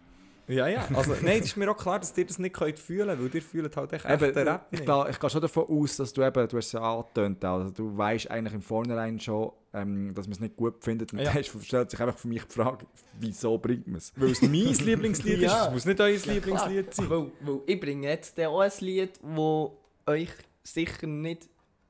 [0.49, 0.86] Ja, ja.
[0.94, 3.34] Also, nein, es ist mir auch klar, dass ihr das nicht könnt fühlen könnt, weil
[3.34, 4.84] ihr fühlt halt echt Eben, echten Rap ich, nicht.
[4.84, 7.70] glaub, ich gehe schon davon aus, dass du eben, du hast es ja angetönt, also
[7.70, 11.12] du weißt eigentlich im Vornherein schon, ähm, dass man es nicht gut findet.
[11.12, 11.32] Und Ja.
[11.32, 12.86] dann stellt sich einfach für mich die Frage,
[13.18, 14.12] wieso bringt man es?
[14.16, 14.51] Weil es mein
[14.86, 15.62] Lieblingslied Ja.
[15.62, 15.66] ist.
[15.68, 17.11] Es muss nicht euer Lieblingslied sein.
[17.11, 19.70] Weil, weil ich bringe jetzt auch ein Lied, das
[20.14, 20.30] euch
[20.62, 21.49] sicher nicht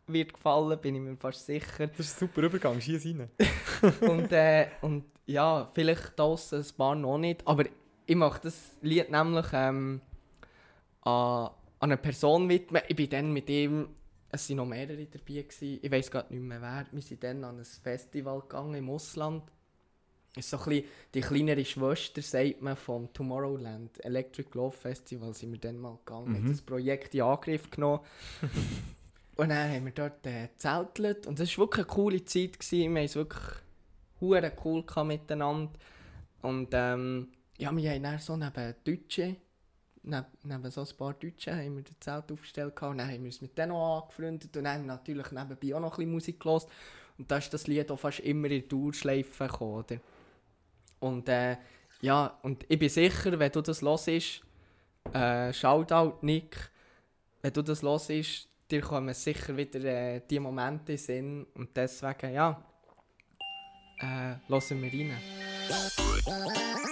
[0.09, 1.89] wird gefallen, bin ich mir fast sicher.
[1.89, 3.29] Das ist ein super Übergang, schieß rein.
[4.09, 7.65] und, äh, und ja, vielleicht das ein paar noch nicht, aber
[8.07, 10.01] ich mache das Lied nämlich ähm,
[11.03, 11.51] an,
[11.81, 12.83] eine Person widmen.
[12.89, 13.89] Ich bin dann mit ihm,
[14.31, 15.79] es waren noch mehrere dabei, gewesen.
[15.83, 16.87] ich weiß gerade nicht mehr wer.
[16.91, 19.43] Wir sind dann an ein Festival gegangen im Ausland.
[20.37, 20.85] Ist so ein bisschen
[21.15, 26.35] die kleinere Schwester, sagt man, vom Tomorrowland Electric Love Festival sind wir dann mal gegangen,
[26.37, 28.01] haben das Projekt in Angriff genommen.
[29.37, 32.61] und dann haben wir dort äh, zeltelt und es war wirklich eine coole Zeit.
[32.61, 32.95] Gewesen.
[32.95, 33.43] Wir haben es wirklich
[34.21, 35.73] cool miteinander.
[36.43, 37.29] Und ähm,
[37.59, 39.37] ja, wir haben dann so neben Deutschen,
[40.03, 43.27] neben, neben so ein paar Deutschen, haben wir das Zelt aufgestellt und dann haben wir
[43.27, 46.67] uns mit denen auch angefreundet und dann natürlich nebenbei auch noch ein bisschen Musik gehört.
[47.19, 50.01] Und da ist das Lied auch fast immer in die Dauerschleife gekommen, oder?
[51.01, 51.57] Und äh,
[52.03, 54.43] ja, und ich bin sicher, wenn du das hörst,
[55.13, 56.71] äh, Shoutout Nick,
[57.41, 61.75] wenn du das hörst, dir kommen sicher wieder äh, die Momente in den Sinn und
[61.77, 62.63] deswegen, ja,
[63.99, 66.86] äh, hören wir rein.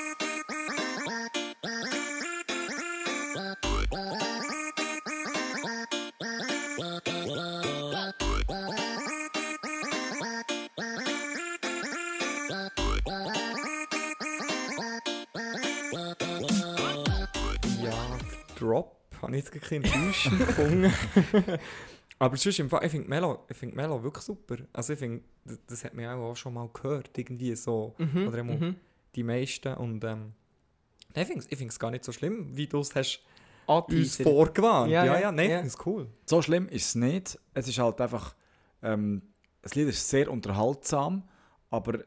[19.63, 20.93] Keinen enttäuschend gefunden.
[22.19, 24.57] Aber sonst im Fall, ich finde Melo, ich find Melo wirklich super.
[24.73, 28.39] Also ich finde, das, das hat man auch schon mal gehört, irgendwie so, Mhm, oder
[28.39, 28.77] einmal mhm.
[29.15, 30.33] die meisten und ähm,
[31.15, 33.21] ich finde es gar nicht so schlimm, wie du es hast
[33.67, 34.91] uns vorgewarnt.
[34.91, 35.57] Ja, Ja, ja, nein, ja.
[35.57, 36.07] ich finde es cool.
[36.27, 37.39] So schlimm ist es nicht.
[37.55, 38.35] Es ist halt einfach,
[38.83, 39.23] ähm,
[39.63, 41.23] das Lied ist sehr unterhaltsam,
[41.71, 42.01] aber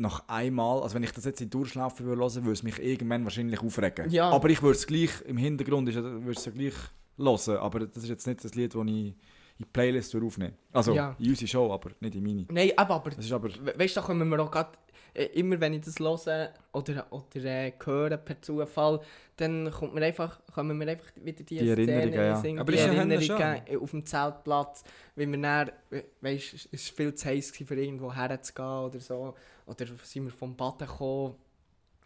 [0.00, 3.24] nach einmal, also wenn ich das jetzt in Durchlaufen würde hören, würde es mich irgendwann
[3.24, 4.10] wahrscheinlich aufregen.
[4.10, 4.30] Ja.
[4.30, 6.74] Aber ich würde es gleich, im Hintergrund ist, würde es ja gleich
[7.18, 9.14] hören, aber das ist jetzt nicht das Lied, das ich in
[9.58, 11.14] die Playlist würde aufnehmen Also Ja.
[11.18, 12.46] in unsere Show, aber nicht in meine.
[12.50, 13.48] Nein, aber, aber Das ist aber...
[13.50, 17.06] we- weißt du, da kommen wir auch grad, äh, immer wenn ich das höre oder,
[17.10, 19.00] oder äh, höre per Zufall,
[19.36, 22.36] dann kommt mir einfach, kommen mir einfach wieder die, Die Erinnerungen, ja.
[22.36, 24.84] Sinn, Aber die Erinnerungen äh, auf dem Zeltplatz,
[25.16, 29.34] wie wir dann, we- weisst, es war viel zu heiß für irgendwo herzugehen oder so,
[29.66, 31.34] oder sind wir vom Baden gekommen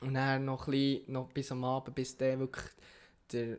[0.03, 2.67] und dann noch, ein bisschen, noch bis am Abend, bis dann wirklich
[3.33, 3.59] der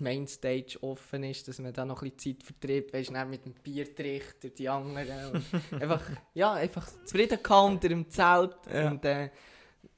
[0.00, 3.44] die Mainstage offen ist, dass man da noch ein bisschen Zeit vertreibt, weißt du, mit
[3.44, 5.32] dem Biertrichter, die anderen.
[5.32, 5.44] Und
[5.82, 6.02] einfach,
[6.34, 8.90] ja, einfach zufrieden unter dem Zelt Ja.
[8.90, 9.30] und äh,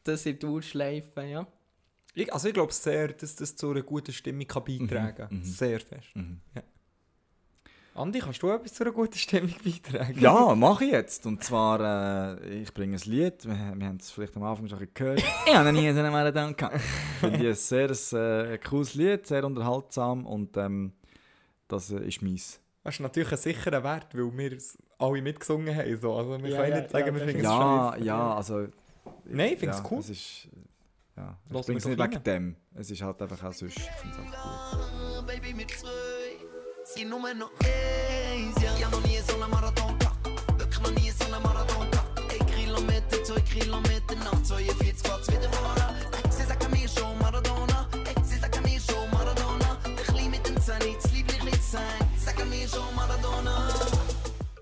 [0.05, 1.47] das in der Durchschleife, ja.
[2.15, 5.29] Ich, also ich glaube sehr, dass das zu einer guten Stimmung kann beitragen kann.
[5.31, 5.45] Mhm, mhm.
[5.45, 6.15] Sehr fest.
[6.15, 6.41] Mhm.
[7.95, 10.19] Andi, kannst du etwas zu einer guten Stimmung beitragen?
[10.19, 11.27] Ja, mache ich jetzt.
[11.27, 13.45] Und zwar, äh, ich bringe ein Lied.
[13.45, 15.19] Wir, wir haben es vielleicht am Anfang schon ein gehört.
[15.47, 16.81] ich habe noch nie so einen Marathon gehabt.
[17.21, 17.91] Finde ich ein sehr
[18.51, 20.93] äh, cooles Lied, sehr unterhaltsam und ähm,
[21.69, 22.61] das äh, ist meins.
[22.83, 26.01] Das ist natürlich ein sicherer Wert, weil wir es alle mitgesungen haben.
[26.01, 26.17] So.
[26.17, 28.05] Also wir Ja, können ja, nicht sagen, ja, wir finden es Ja, scheiße.
[28.07, 28.67] ja, also...
[29.25, 29.99] Nein, ich finde es cool.
[29.99, 30.49] Es ist,
[31.17, 32.57] äh, ja, ich bringe es nicht wegen dem.
[32.75, 33.77] Es ist halt einfach auch sonst.
[33.77, 35.27] Ich finde es einfach gut.
[35.27, 35.89] Baby mit zwei,
[36.95, 38.63] sie nur noch eins.
[38.63, 40.59] Ja, ich hab noch nie so einen Marathon gehabt.
[40.59, 42.21] Wirklich noch nie so einen Marathon gehabt.
[42.21, 45.95] Ein Kilometer, zwei Kilometer, nach 42 geht's wieder voran.
[46.31, 47.89] Sie sagen mir schon Maradona,
[48.23, 49.79] sie sagen mir schon Maradona.
[49.85, 51.83] Der Klein mit den Zähnen, das lieblich nicht sein.
[52.17, 53.69] Sagen mir schon Maradona.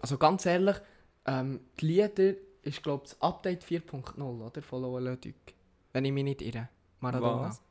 [0.01, 0.76] Also ganz ehrlich,
[1.26, 4.62] ähm, die Lieder ist glaube ich das Update 4.0, oder?
[4.62, 5.16] Von Loa.
[5.93, 6.68] Wenn ich mich nicht irre.
[7.01, 7.49] Maradona.
[7.49, 7.62] Was?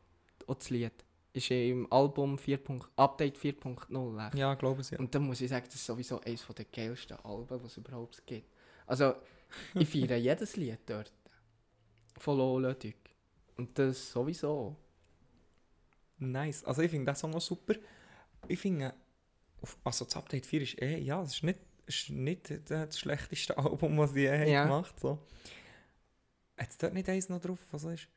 [0.47, 0.93] Auch das Lied.
[1.39, 2.59] Ist im Album 4.
[2.95, 4.27] Update 4.0.
[4.27, 4.35] echt.
[4.35, 4.99] Ja, glaube ich ja.
[4.99, 8.25] Und dann muss ich sagen, das ist sowieso eines der geilsten Alben, was es überhaupt
[8.25, 8.47] gibt.
[8.85, 9.15] Also,
[9.73, 11.11] ich feiere jedes Lied dort.
[12.17, 12.95] Von Loa Lödig.
[13.57, 14.75] Und das sowieso.
[16.17, 16.63] Nice.
[16.65, 17.75] Also ich finde das auch noch super.
[18.47, 18.93] Ich finde,
[19.83, 23.97] also das Update 4 ist eh, ja, es ist nicht, ist nicht das schlechteste Album,
[23.97, 24.63] was sie je Ja.
[24.63, 25.19] gemacht so.
[26.57, 28.07] Hat es dort nicht eins noch drauf, was ist?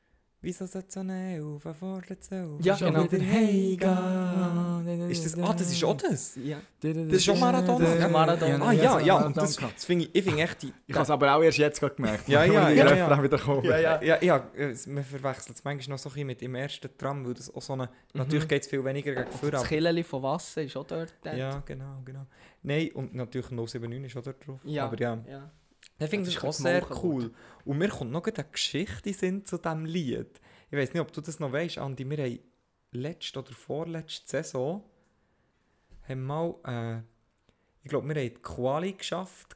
[0.45, 3.05] Wieso sollte so eine vor der Zwölf Ja, genau.
[3.11, 5.09] wieder heimgehen?
[5.09, 6.35] Ist das, ah, das ist auch das?
[6.35, 6.61] Ja.
[6.81, 8.67] Das ist schon Maradona, Das ist Maradona.
[8.67, 10.73] Ah ja, ja, und das, das finde ich, ich finde echt die...
[10.89, 12.29] Ich habe es aber auch erst jetzt gerade gemerkt.
[12.33, 13.23] Ja, ja, ja, ja.
[13.23, 13.39] Wieder.
[13.63, 14.51] Ja, ja, ja, ja,
[14.89, 17.63] man verwechselt es manchmal noch so ein bisschen mit dem ersten Tram, weil das auch
[17.63, 17.89] so eine...
[18.13, 21.15] Natürlich geht es viel weniger gegen vorne, Das Killeli von Wasser ist auch dort.
[21.23, 21.37] dort.
[21.37, 22.27] Ja, genau, genau.
[22.65, 24.61] Nein, und natürlich 079 ist auch dort drauf.
[24.65, 24.87] Ja.
[24.87, 25.51] Aber ja, ja.
[26.05, 27.23] Ich finde Das das auch sehr cool.
[27.23, 27.35] worden.
[27.65, 30.41] Und mir kommt noch eine Geschichte Sinn zu diesem Lied.
[30.71, 32.09] Ich weiß nicht, ob du das noch weißt, Andi.
[32.09, 32.39] Wir haben
[32.93, 34.83] letzte oder vorletzte Saison
[36.09, 36.99] haben mal, äh,
[37.85, 39.55] ich glaube, wir haben die Quali geschafft.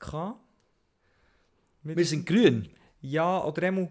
[1.82, 2.68] Mit- Wir sind grün.
[3.00, 3.90] Ja, oder einmal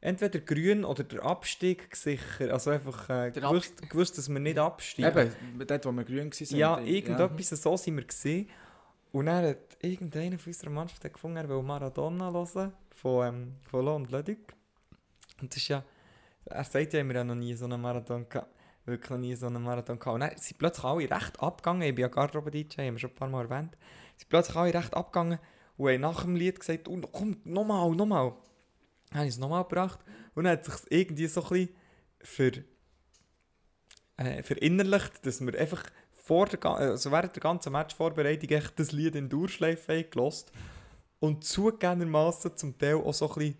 [0.00, 2.52] entweder grün oder der Abstieg sicher.
[2.52, 5.32] Also einfach äh, gewusst, gewusst, dass wir nicht absteigen.
[5.56, 6.56] Eben, dort, wo wir grün waren.
[6.58, 8.48] Ja, irgendetwas so sind wir gesehen.
[9.12, 13.84] Und dann hat irgendeiner von unserer Mannschaft gefunden, er will Maradona hören, von, ähm, von
[13.84, 14.38] Lo und Lödig.
[15.40, 15.84] Und das ist ja,
[16.46, 18.50] er sagt ja, wir noch nie so einen Marathon gehabt.
[18.84, 20.14] Wirklich noch nie so einen Marathon gehabt.
[20.14, 21.82] Und dann sind plötzlich alle recht abgegangen.
[21.82, 23.76] Ich bin ja Garderobe-DJ, haben wir schon ein paar Mal erwähnt.
[24.16, 25.38] sind plötzlich alle recht abgegangen
[25.76, 28.32] und haben nach dem Lied gesagt, oh, komm, nochmal, nochmal.
[29.10, 30.00] Dann habe ich es nochmal gebracht.
[30.34, 31.76] Und dann hat sich irgendwie so ein bisschen
[32.20, 32.52] für,
[34.16, 35.84] äh, verinnerlicht, dass wir einfach
[36.32, 40.50] vor der, also während der ganzen Matchvorbereitung echt das Lied in Durchschleife gelost
[41.20, 43.58] und zugegebenermaßen zum Teil auch so ein bisschen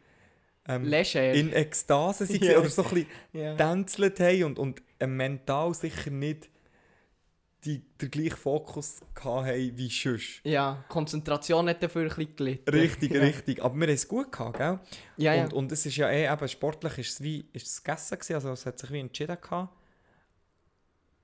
[0.66, 0.92] ähm,
[1.34, 2.58] in Ekstase waren Ja.
[2.58, 3.56] oder so ein bisschen ja.
[3.56, 6.48] tänzelt haben und, und äh, mental sicher nicht
[7.66, 10.40] die, den gleichen Fokus haben wie sonst.
[10.42, 12.70] ja, Konzentration hat dafür ein bisschen gelitten.
[12.70, 13.20] Richtig, ja.
[13.20, 13.62] richtig.
[13.62, 14.80] Aber wir haben es gut gehabt, gell?
[15.18, 15.44] Ja, ja.
[15.44, 18.34] Und, und es ist ja eh eben sportlich ist es wie ist es gegessen gewesen,
[18.34, 19.74] also es hat sich wie entschieden gehabt.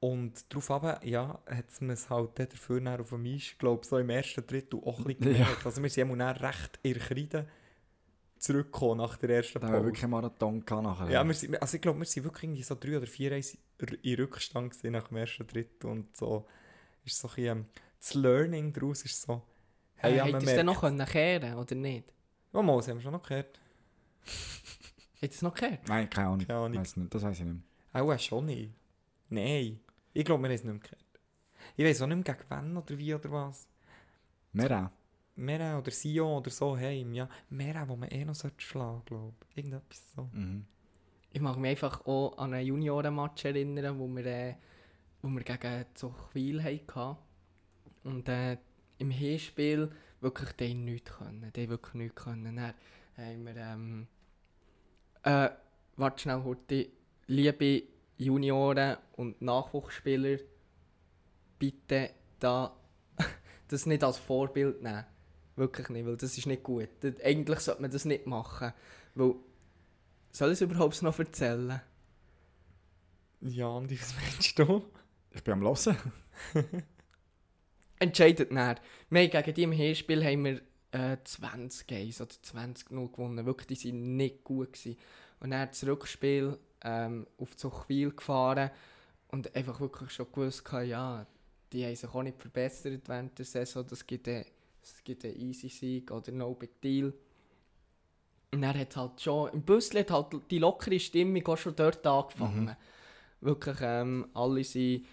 [0.00, 3.84] Und darauf aber, ja, hat es mir es halt dann dafür auf dem Eis, glaube
[3.84, 5.44] so im ersten Drittel auch ein bisschen Ja.
[5.44, 5.66] gemerkt.
[5.66, 7.48] Also wir sind dann recht in Kreide
[8.38, 9.86] zurückgekommen nach der ersten Da haben wir Pause.
[9.86, 11.10] wirklich einen Marathon nachher.
[11.10, 13.58] Ja, wir sind, also ich glaube, wir sind wirklich irgendwie so drei oder vier Reisen
[14.02, 16.46] in Rückstand nach dem ersten Drittel und so
[17.04, 17.66] ist so ein bisschen, ähm,
[17.98, 19.42] das Learning daraus ist so,
[19.96, 22.04] Hey, ja, Hätte man es dann noch können kehren oder nicht?
[22.52, 23.58] Oh, mal, das haben wir schon noch gehört.
[25.18, 25.80] Hätte es noch gekehrt?
[25.88, 26.46] Nein, keine Ahnung.
[26.46, 26.78] Keine Ahnung.
[26.80, 27.12] Weiss nicht.
[27.12, 27.62] Das weiß ich nicht.
[27.92, 28.72] Auch äh, schon nicht.
[29.28, 29.80] Nein.
[30.12, 31.04] Ich glaube, wir haben es nicht mehr gehört.
[31.76, 33.68] Ich weiß auch nicht mehr gegen wen oder wie oder was.
[34.52, 34.90] Mehr auch.
[35.36, 37.28] Mera oder Sion oder so heim, ja.
[37.48, 39.58] Mera, wo man eh noch sollte schlagen glaube ich.
[39.58, 40.28] Irgendetwas so.
[40.32, 40.66] Mhm.
[41.30, 44.54] Ich mag mich einfach auch an einen Juniorenmatch erinnern, wo wir, äh,
[45.22, 47.16] wo wir gegen Zuchwil hatten.
[48.02, 48.56] Und äh,
[48.98, 49.90] im Hinspiel
[50.20, 51.52] wirklich die nichts können.
[51.54, 52.56] Die haben wirklich nichts können.
[52.56, 52.74] Dann
[53.16, 54.08] haben wir, ähm,
[55.22, 55.50] äh,
[55.96, 56.90] warte schnell, Horti.
[57.26, 57.82] Liebe
[58.18, 60.38] Junioren und Nachwuchsspieler,
[61.58, 62.10] bitte
[62.40, 62.76] da
[63.68, 65.04] das nicht als Vorbild nehmen.
[65.56, 66.88] Wirklich nicht, weil das ist nicht gut.
[67.24, 68.72] Eigentlich sollte man das nicht machen.
[69.14, 69.34] Weil,
[70.30, 71.80] soll ich es überhaupt noch erzählen?
[73.40, 74.84] Ja, und was meinst du?
[75.32, 75.96] Ich bin am Hören.
[77.98, 78.76] Entscheidet näher.
[79.10, 80.60] Wir gegen die im Hinspiel haben wir
[80.92, 83.46] äh, 20 1 oder 20 0 gewonnen.
[83.46, 84.72] Wirklich, die waren nicht gut.
[84.72, 84.96] Gewesen.
[85.40, 88.70] Und dann das Rückspiel ähm, auf Zuchwil gefahren
[89.28, 91.26] und einfach wirklich schon gewusst, ja,
[91.72, 93.84] die haben sich auch nicht verbessert während der Saison.
[93.86, 94.44] Das gibt einen,
[94.80, 97.12] das gibt einen easy Sieg oder no big deal.
[98.52, 102.06] Und dann hat halt schon, im Büssli hat halt die lockere Stimmung auch schon dort
[102.06, 102.74] angefangen.
[103.40, 105.04] Wirklich, ähm, alle sind,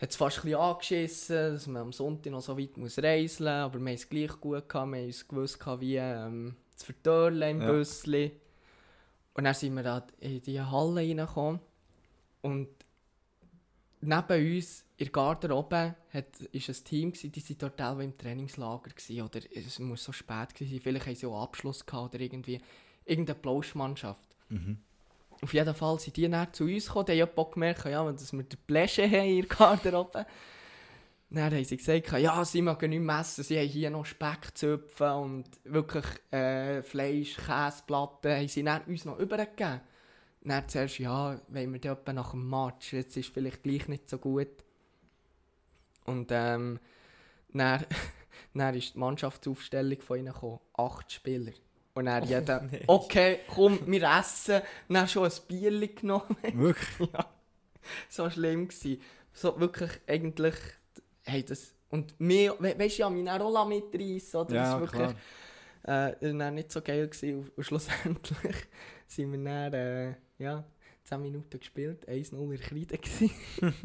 [0.00, 3.46] hat es fast ein bisschen angeschissen, dass man am Sonntag noch so weit muss reiseln
[3.46, 6.86] muss, aber wir haben es gleich gut gehabt, wir haben uns gewusst, wie ähm, zu
[6.86, 7.72] vertörlen im Ja.
[7.72, 8.32] Büssli.
[9.38, 11.60] Und dann sind wir da in die Halle reingekommen.
[12.42, 12.66] Und
[14.00, 18.18] neben uns in der Garderobe hat, ist ein Team, gewesen, die sind dort auch im
[18.18, 22.16] Trainingslager gewesen, oder es muss so spät gewesen sein, vielleicht haben sie auch Abschluss gehabt
[22.16, 22.60] oder irgendwie
[23.04, 24.28] irgendeine Plauschmannschaft.
[25.40, 28.32] Auf jeden Fall sind die dann zu uns gekommen, die haben auch gemerkt, ja, dass
[28.32, 30.26] wir den Pläsche haben in der Garderobe.
[31.30, 35.44] Dann haben sie gesagt, ja, sie mögen nicht messen, sie haben hier noch Speckzöpfe und
[35.64, 39.82] wirklich äh, Fleisch, Käseplatten, haben sie dann uns noch übergegeben.
[40.42, 44.16] Dann zuerst, ja, wollen wir dort nach dem Match, jetzt ist vielleicht gleich nicht so
[44.16, 44.64] gut.
[46.06, 46.78] Und ähm,
[47.52, 47.84] dann,
[48.54, 51.52] dann ist die Mannschaftsaufstellung von ihnen gekommen, acht Spieler.
[51.92, 52.84] Und dann jeder, nein.
[52.86, 54.62] okay, komm, wir essen.
[54.88, 56.36] Dann schon ein Bierchen genommen.
[56.54, 57.10] Wirklich?
[57.12, 57.26] ja,
[58.08, 59.00] so schlimm gsi.
[59.32, 60.54] So wirklich, eigentlich,
[61.28, 61.74] hey, das...
[61.90, 64.44] Und wir, we weißt du, ja, mich auch mitreißen, oder?
[64.48, 65.14] das Ja, ist wirklich, äh,
[65.84, 67.50] das war dann nicht so geil gewesen.
[67.56, 68.56] Und, schlussendlich
[69.06, 70.64] sind wir dann, äh, ja,
[71.04, 72.98] 10 Minuten gespielt, 1-0 in der Kreide.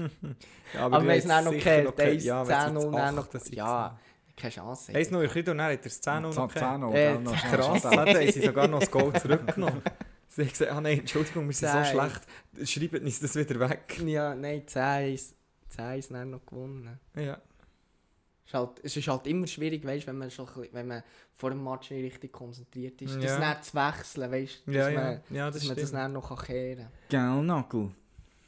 [0.73, 2.83] Ja, Aber du wir haben es noch sicher gekillt, ge- 1 ja, 10-0, wenn es
[2.83, 3.99] jetzt dann noch, 8 ja,
[4.35, 4.93] keine Chance.
[4.93, 6.53] Eins noch in und dann hat er es 10 noch.
[6.53, 9.81] Zahn- Äh, noch Krass, dann haben sie sogar noch das Goal zurückgenommen.
[10.27, 12.21] Sie haben gesagt, ah nein, Entschuldigung, wir sind so schlecht,
[12.69, 14.01] schreibt uns das wieder weg.
[14.05, 15.13] Ja, nein, 10
[15.73, 16.99] ist 10 ist dann noch gewonnen.
[17.15, 17.33] Ja.
[18.45, 21.01] Es ist halt, es ist halt immer schwierig, weißt, wenn man schon, wenn man
[21.33, 23.39] vor dem Match nicht richtig konzentriert ist, das Ja.
[23.39, 26.27] dann zu wechseln, weißt, dass Ja, man, ja, ja, dass das man das dann noch
[26.35, 26.77] kann kehren
[27.09, 27.35] kann.
[27.37, 27.91] Gell, Nagel?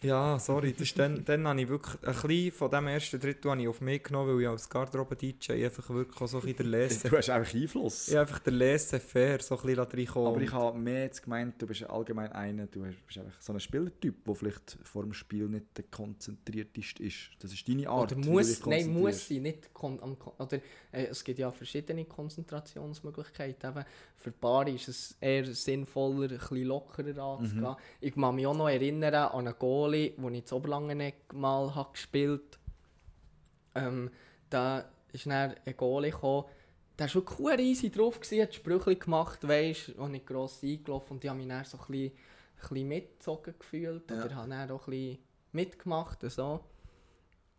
[0.06, 3.50] Ja, sorry, das ist dann, dann habe ich wirklich ein bisschen von dem ersten Drittel
[3.50, 6.72] habe ich auf mich genommen, weil ich als Garderobe-DJ einfach wirklich auch so ein bisschen
[6.72, 7.10] der Lese...
[7.10, 8.08] Du hast einfach Einfluss.
[8.08, 10.28] Ja, einfach der Laissez-faire so ein bisschen reinkommen.
[10.28, 13.60] Aber ich habe mehr jetzt gemeint, du bist allgemein einer, du bist einfach so ein
[13.60, 17.32] Spielertyp, der vielleicht vor dem Spiel nicht der konzentrierteste ist.
[17.40, 18.12] Das ist deine Art.
[18.12, 20.58] Oder wie du muss, nein, muss sie, nicht kon am, kon- oder,
[20.92, 23.72] äh, es gibt ja verschiedene Konzentrationsmöglichkeiten.
[23.72, 23.86] Eben,
[24.18, 27.62] für Paare ist es eher sinnvoller, ein bisschen lockerer anzugehen.
[27.64, 27.76] Mhm.
[28.02, 29.58] Ich kann mich auch noch erinnern an einen
[29.96, 32.60] Goalie, den ich in Oberlangenegg mal habe gespielt
[33.76, 34.12] ähm,
[34.50, 36.46] Da ist dann ein Goalie gekommen,
[36.98, 41.24] der war verdammt easy drauf, gewesen, hat Sprüche gemacht, weißt, und nicht gross eingelaufen und
[41.24, 44.88] ich habe mich dann so ein bisschen, ein bisschen mitgezogen gefühlt oder habe dann auch
[44.88, 45.18] ein bisschen
[45.52, 46.20] mitgemacht.
[46.32, 46.64] So.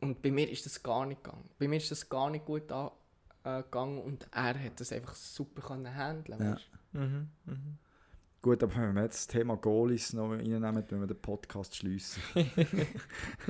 [0.01, 1.49] Und bei mir ist das gar nicht gegangen.
[1.59, 2.91] Bei mir ist das gar nicht gut an,
[3.45, 6.41] äh, gegangen und er hat das einfach super können handeln.
[6.41, 6.53] Ja.
[6.53, 6.71] weisst.
[6.93, 7.79] Mhm, mhm.
[8.47, 12.23] Gut, aber wenn wir jetzt das Thema Goalies noch reinnehmen, wenn wir den Podcast schliessen.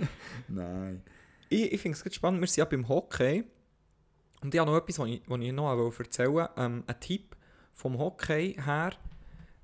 [0.48, 1.02] Nein.
[1.50, 3.44] Ich, ich finde es ganz spannend, wir sind ja beim Hockey.
[4.40, 6.50] Und ich habe noch etwas, was ich, was ich noch erzählen wollte.
[6.56, 7.36] Ähm, ein Tipp
[7.74, 8.92] vom Hockey her.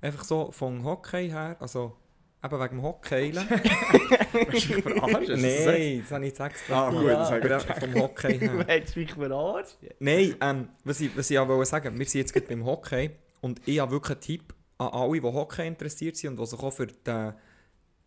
[0.01, 1.97] Einfach so vom Hockey her, also
[2.43, 3.33] eben wegen dem Hockey.
[3.33, 5.29] Hast du verarscht?
[5.29, 5.41] Gesagt?
[5.41, 7.17] Nein, das habe ich jetzt extra Ah, gut, gemacht.
[7.19, 8.67] das habe ich Aber vom Hockey her.
[8.67, 9.89] Willst du mich verarschen?
[9.97, 13.09] Nein, ähm, was, ich, was ich auch wollte sagen wir sind jetzt gerade beim Hockey
[13.41, 14.53] und ich habe wirklich einen Tipp
[14.87, 17.31] an alle, die Hockey interessiert sind und die sich auch für die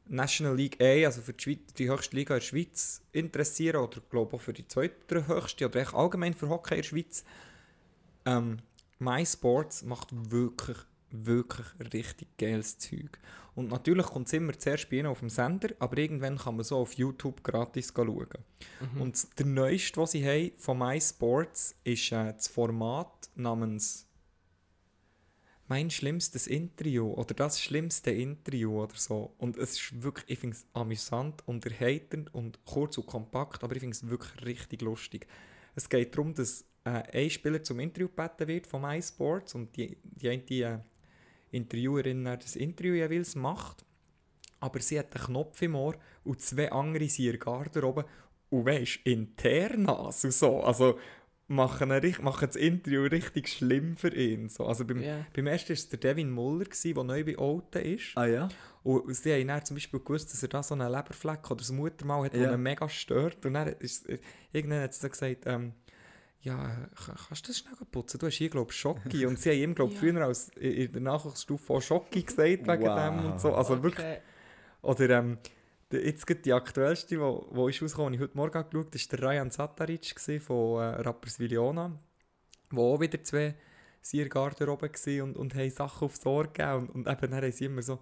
[0.08, 4.00] National League A, also für die, Schweiz, die höchste Liga in der Schweiz interessieren oder
[4.08, 7.24] glaube auch für die zweite höchste oder echt allgemein für Hockey in der Schweiz.
[8.24, 8.58] Ähm,
[8.98, 10.78] MySports macht wirklich,
[11.10, 13.18] wirklich richtig geiles Zeug.
[13.54, 16.64] Und natürlich kommt es immer zuerst bei ihnen auf dem Sender, aber irgendwann kann man
[16.64, 18.28] so auf YouTube gratis schauen.
[18.98, 24.06] Und der neueste, was sie haben von MySports, ist äh, das Format namens
[25.68, 29.34] «Mein schlimmstes Interview» oder «Das schlimmste Interview» oder so.
[29.38, 33.80] Und es ist wirklich, ich finde es amüsant, unterhaltend und kurz und kompakt, aber ich
[33.80, 35.26] finde es wirklich richtig lustig.
[35.74, 39.96] Es geht darum, dass äh, ein Spieler zum Interview gebeten wird von MySports und die,
[40.02, 40.78] die eine die, äh,
[41.50, 43.84] Interviewerin das Interview jeweils macht.
[44.60, 48.06] Aber sie hat einen Knopf im Ohr und zwei andere sind in der Garderobe
[48.50, 50.60] und weisst, Internas und so.
[50.62, 50.98] Also
[51.48, 51.88] machen,
[52.22, 54.48] machen das Interview richtig schlimm für ihn.
[54.48, 54.66] So.
[54.66, 55.24] Also beim, Ja.
[55.34, 58.16] beim ersten war es der Devin Muller, der neu bei Olten ist.
[58.16, 58.48] Ah ja?
[58.82, 61.70] Und sie haben dann zum Beispiel gewusst, dass er da so einen Leberfleck oder das
[61.72, 62.40] Muttermal hat, Ja.
[62.42, 63.44] der ihn mega stört.
[63.46, 64.18] Und dann ist, äh,
[64.52, 65.72] irgendwann hat sie gesagt, ähm,
[66.40, 68.18] ja, ka- kannst du das schnell putzen?
[68.18, 69.26] Du hast hier, glaube ich, Schocki.
[69.26, 70.12] Und sie haben ihm, glaube ich, Ja.
[70.12, 72.98] früher als in der Nachwuchsstufe auch Schocki gesagt wegen Wow.
[73.18, 73.54] dem und so.
[73.54, 74.04] Also wirklich.
[74.06, 74.18] Okay.
[74.82, 75.38] Oder ähm,
[75.92, 79.18] jetzt gerade die aktuellste, wo, wo ist rausgekommen, die ich heute Morgen angeschaut habe, war
[79.18, 81.98] der Ryan Sataric von äh, Rapperswil-Jona,
[82.70, 83.54] wo auch wieder zwei
[84.12, 86.88] der Garderobe waren und, und haben Sachen aufs Ohr gegeben.
[86.88, 87.98] Und, und eben dann haben sie immer so...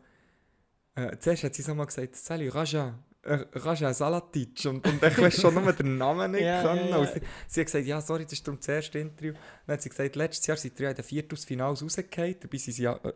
[0.96, 4.64] Äh, zuerst hat sie so mal gesagt, «Salut, Raja, äh, Raja Salatic».
[4.66, 6.88] Und, und ich weiß schon nur den Namen nicht Ja, können.
[6.90, 6.98] ja.
[6.98, 9.32] Und sie, sie hat gesagt, «Ja, sorry, das ist darum das erste Interview».
[9.66, 12.82] Dann hat sie gesagt, «Letztes Jahr sind ja in den Viertelfinals rausgefallen, dabei sind sie
[12.82, 12.94] ja...
[12.96, 13.12] Äh,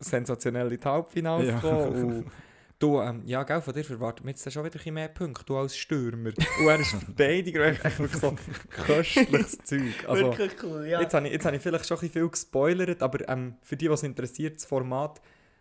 [0.00, 1.54] sensationell in die Halbfinals Ja.
[1.56, 2.30] gekommen.
[2.78, 5.56] Du, ähm, ja, gell, von dir verwartet man jetzt schon wieder ein mehr Punkte, du
[5.56, 6.30] als Stürmer.
[6.60, 8.36] Und er ist Verteidiger, wirklich so
[8.70, 10.06] köstliches Zeug.
[10.06, 11.00] Also, Wirklich cool, ja.
[11.00, 13.76] Jetzt habe ich, jetzt habe ich vielleicht schon ein bisschen viel gespoilert, aber ähm, für
[13.76, 15.20] die, was interessiert, das Format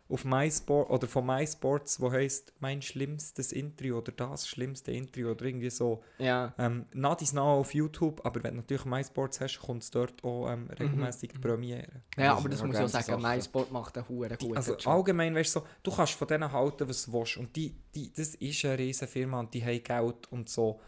[0.09, 5.43] auf MySport oder von MySports, wo heisst «Mein schlimmstes Interview» oder «Das schlimmste Interview» oder
[5.45, 6.01] irgendwie so.
[6.17, 6.53] ja.
[6.57, 10.23] Ähm, not is now auf YouTube, aber wenn du natürlich MySports hast, kommt es dort
[10.23, 12.03] auch ähm, regelmäßig die Premiere.
[12.15, 13.21] Ja, Das aber das muss ich auch sagen.
[13.21, 14.87] MySport macht einen huren guten Also Job.
[14.87, 17.37] allgemein, weißt du, so, du kannst von denen halten, was du willst.
[17.37, 20.79] Und die, die, das ist eine riesen Firma und die haben Geld und so.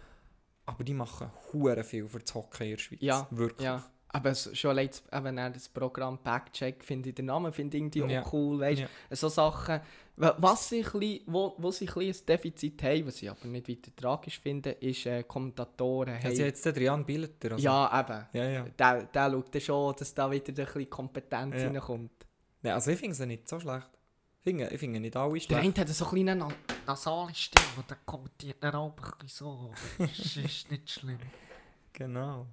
[0.65, 2.99] Aber die machen hure viel für das Hockey in der Schweiz.
[3.01, 3.65] Ja, Wirklich.
[3.65, 7.77] Ja, aber es, schon allein das- eben das Programm Backcheck finde ich den Namen finde
[7.77, 8.21] ich irgendwie Ja.
[8.23, 8.87] auch cool, weißt Ja.
[9.15, 9.79] so Sachen,
[10.15, 13.95] wa- was bisschen, wo, wo sie ein ein Defizit haben, was ich aber nicht weiter
[13.95, 16.15] tragisch finde, ist äh, Kommentatoren.
[16.15, 17.51] Ja, Hey, sie jetzt den Jan Billeter.
[17.53, 18.25] Also, ja, eben.
[18.33, 18.65] ja, ja.
[18.77, 21.67] Der, der schaut dann schon, dass da wieder ein bisschen Kompetenz Ja.
[21.67, 22.11] reinkommt.
[22.63, 23.89] Ja, also ich finde sie nicht so schlecht.
[24.41, 25.63] Ich finde, ich finde nicht alle Der schlecht.
[25.63, 26.47] eine hat so einen kleinen Na
[26.87, 29.71] Nasale Stimme dann kommentiert er auch ein bisschen so.
[29.99, 31.19] Das ist nicht schlimm.
[31.93, 32.47] Genau.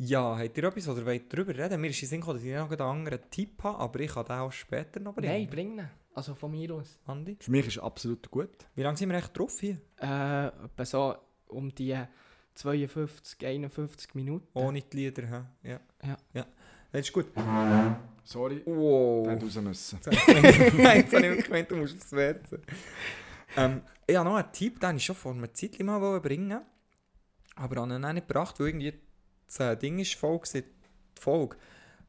[0.00, 1.80] Ja, habt ihr etwas oder wollt ihr darüber reden?
[1.80, 4.12] Mir ist in den Sinn gekommen, dass ich noch einen anderen Tipp habe, aber ich
[4.12, 5.32] kann den auch später noch bringen.
[5.32, 5.90] Nein, bring ihn.
[6.14, 7.00] Also von mir aus.
[7.04, 7.36] Andi?
[7.40, 8.48] Für mich ist es absolut gut.
[8.76, 9.76] Wie lange sind wir echt drauf hier?
[10.00, 11.16] Äh, etwa so
[11.48, 11.98] um die
[12.54, 14.46] 52, 51 Minuten.
[14.54, 15.68] Ohne die Lieder, hä?
[15.68, 15.80] Ja.
[16.04, 16.16] Ja.
[16.32, 16.46] ja.
[16.92, 17.26] Das ist gut.
[18.22, 19.28] Sorry, Wow.
[19.28, 19.98] hat raus müssen.
[20.76, 22.60] Nein, jetzt habe ich gemeint, du musst aufs WC.
[23.56, 26.60] Ähm, ich habe noch einen Tipp, den ich schon vor einer Zeit mal wollte bringen
[27.58, 28.94] aber habe ihn auch nicht gebracht, weil irgendwie
[29.76, 30.64] Ding ist voll gewesen,
[31.16, 31.56] die Folge.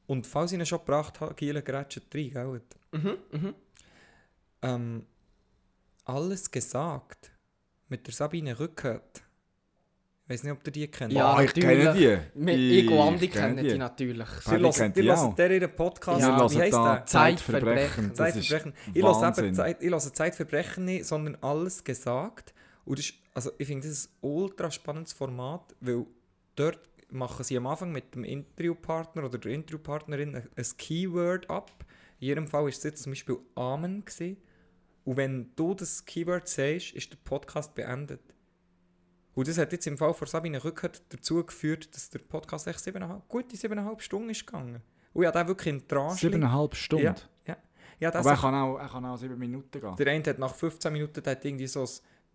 [0.07, 2.61] Und falls ich ihn schon gebracht habe, Giele grätscht rein, gell?
[2.91, 3.55] Mhm, mhm.
[4.61, 5.05] Ähm,
[6.05, 7.31] alles gesagt
[7.87, 9.23] mit der Sabine Rückert.
[10.25, 11.11] Ich weiß nicht, ob ihr die kennt.
[11.13, 12.17] Ja, ich kenne die.
[12.35, 14.27] Wir- Ich und Andi kennen die natürlich.
[14.29, 16.21] Sie hören, der ihren Podcast.
[16.21, 17.05] Ja, wie heisst da der?
[17.05, 18.13] Zeitverbrechen.
[18.15, 18.73] Das ist Zeitverbrechen.
[18.93, 19.53] Ich höre.
[19.53, 22.53] Zeit, ich Zeitverbrechen nicht, sondern alles gesagt.
[22.85, 26.05] Und das ist, also ich finde, das ist ein ultra spannendes Format, weil
[26.55, 26.79] dort
[27.11, 31.71] machen sie am Anfang mit dem Interviewpartner oder der Interviewpartnerin ein ein Keyword ab.
[32.19, 34.03] In jedem Fall war es jetzt zum Beispiel Amen.
[34.05, 34.37] Gewesen.
[35.05, 38.21] Und wenn du das Keyword sagst, ist der Podcast beendet.
[39.33, 42.79] Und das hat jetzt im Fall von Sabine Rückert dazu geführt, dass der Podcast echt
[42.79, 44.81] siebeneinhalb, gute siebeneinhalb Stunden ist gegangen.
[45.13, 46.17] Und habe den wirklich in Tranche.
[46.17, 47.05] Siebeneinhalb Stunden.
[47.05, 47.57] Ja, ja.
[47.99, 49.95] ja das Aber er kann, auch, er kann auch sieben Minuten gehen.
[49.95, 51.89] der eine hat nach 15 Minuten der hat irgendwie so ein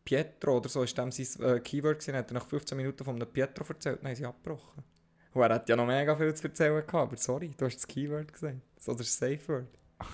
[0.05, 3.17] Pietro oder so, ist dem sein äh, Keyword gewesen, hat er nach 15 Minuten von
[3.17, 4.85] einem Pietro erzählt, dann haben sie abgebrochen.
[5.33, 7.87] Und er hat ja noch mega viel zu erzählen gehabt, aber sorry, du hast das
[7.87, 8.57] Keyword gesagt.
[8.87, 9.67] Oder das Safe Word.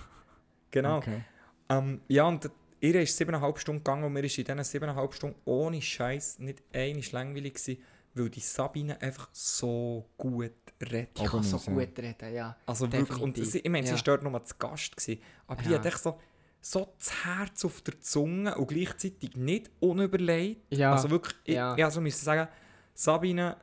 [0.72, 0.99] Genau.
[0.99, 1.20] Okay.
[1.68, 5.36] Ähm, ja, und ihr ist siebeneinhalb Stunden gegangen und mir ist in diesen siebeneinhalb Stunden
[5.45, 7.82] ohne Scheiß nicht eine langweilig gewesen,
[8.14, 11.18] weil die Sabine einfach so gut redet.
[11.20, 12.57] Ich kann so gut reden, ja.
[12.66, 13.51] Also wirklich, und Definitiv.
[13.53, 13.99] sie, ich meine, sie Ja.
[13.99, 15.78] war dort nur zu Gast, gewesen, aber die Ja.
[15.78, 16.18] hat echt so,
[16.61, 20.73] so das Herz auf der Zunge und gleichzeitig nicht unüberlegt.
[20.73, 20.93] Ja.
[20.93, 21.77] Also wirklich, ich, Ja.
[21.77, 21.87] ja.
[21.87, 22.49] also müssen sagen,
[22.95, 23.57] Sabine,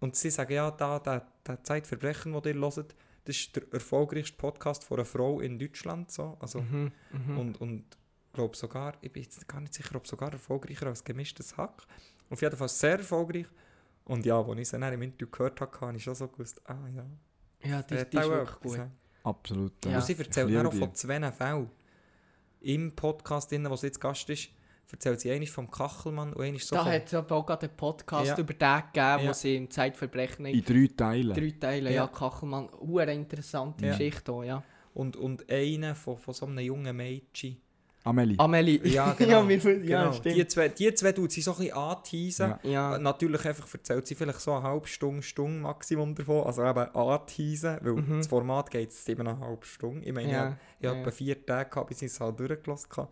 [0.00, 2.94] und sie sagen, ja, da, der, der Zeitverbrechen, den ihr hört,
[3.24, 6.10] das ist der erfolgreichste Podcast von einer Frau in Deutschland.
[6.10, 6.36] So.
[6.40, 7.38] Also, Mhm, mhm.
[7.38, 7.84] Und, und
[8.32, 11.82] glaube sogar, ich bin jetzt gar nicht sicher, ob sogar erfolgreicher als gemischtes Hack.
[12.30, 13.46] Auf jeden Fall sehr erfolgreich.
[14.04, 16.60] Und ja, als ich es dann im Interview gehört habe, habe ich schon so gewusst,
[16.64, 17.06] ah ja.
[17.62, 18.80] ja, die, hat die ist auch wirklich gut.
[19.22, 19.84] Absolut.
[19.84, 19.96] Ja.
[19.96, 21.70] Und sie Ich erzählt auch von zwei Fällen.
[22.60, 24.50] Im Podcast, drin, wo sie jetzt Gast ist,
[24.92, 27.76] erzählt sie einmal vom Kachelmann und einmal so Da hat es aber auch gerade einen
[27.76, 28.38] Podcast Ja.
[28.38, 29.34] über den gegeben, wo Ja.
[29.34, 31.34] sie im Zeitverbrechen In drei Teilen.
[31.34, 32.06] drei Teile, ja, Ja.
[32.08, 33.92] Kachelmann, eine interessante Ja.
[33.92, 34.62] Geschichte auch, ja.
[34.92, 37.56] Und, und einer von, von so einem jungen Mädchen.
[38.04, 38.38] Amelie.
[38.38, 38.80] Amelie.
[38.88, 39.42] Ja, genau.
[39.42, 40.12] ja, wir, ja genau.
[40.12, 40.36] stimmt.
[40.36, 42.54] Die zwei, die zwei tut sie so ein bisschen anteasen.
[42.62, 42.70] Ja.
[42.70, 42.96] ja.
[42.96, 46.44] Äh, Natürlich einfach erzählt sie vielleicht so eine halbe Stunde, Stunde Maximum davon.
[46.46, 48.18] Also eben anteasen, weil Mhm.
[48.18, 50.02] das Format geht siebeneinhalb Stunden.
[50.02, 51.02] Ich meine, Ja, ich habe ja.
[51.02, 53.08] etwa vier Tage gehabt, bis ich es halt durchgelassen habe.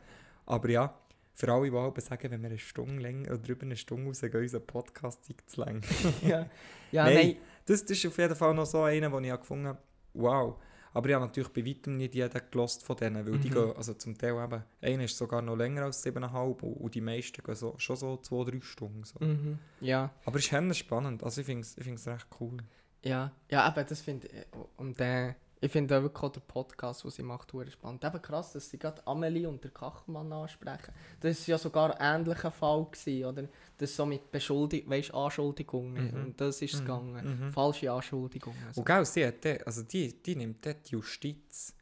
[0.47, 0.95] Aber ja,
[1.35, 4.35] für alle, die halt sagen, wenn wir eine Stunde länger oder über eine Stunde rausgehen,
[4.43, 5.83] unser Podcast sei zu lang.
[6.23, 6.47] ja.
[6.91, 7.15] ja, Nein.
[7.15, 7.37] nein.
[7.67, 9.79] Das, das ist auf jeden Fall noch so einer, den ich habe gefunden habe,
[10.15, 10.55] wow.
[10.99, 13.55] Aber ich habe natürlich bei weitem nicht jeden gelost von denen, weil die Mhm.
[13.55, 17.01] gehen, also zum Teil eben, einer ist sogar noch länger als siebeneinhalb und, und die
[17.01, 19.05] meisten gehen so, schon so zwei, drei Stunden.
[19.05, 19.25] So.
[19.25, 19.61] Mhm.
[19.81, 22.57] Ja, Aber es ist spannend, also ich finde es recht cool.
[23.05, 23.31] ja.
[23.49, 24.45] Ja, aber das finde ich.
[24.77, 28.05] Und äh, ich finde auch wirklich auch den Podcast, den sie macht, sehr spannend.
[28.05, 30.93] Eben krass, dass sie gerade Amelie und der Kachelmann ansprechen.
[31.21, 33.49] Das war ja sogar ein ähnlicher Fall, gewesen, oder?
[33.77, 36.11] Das so mit Beschuldigung, weißt Anschuldigungen.
[36.15, 36.25] Mhm.
[36.27, 36.85] Und das ist es Mhm.
[36.85, 37.41] gegangen.
[37.49, 37.53] Mhm.
[37.53, 38.63] Falsche Anschuldigungen.
[38.67, 38.81] Also.
[38.81, 41.75] Und gell, sie hat also die, die nimmt dort die Justiz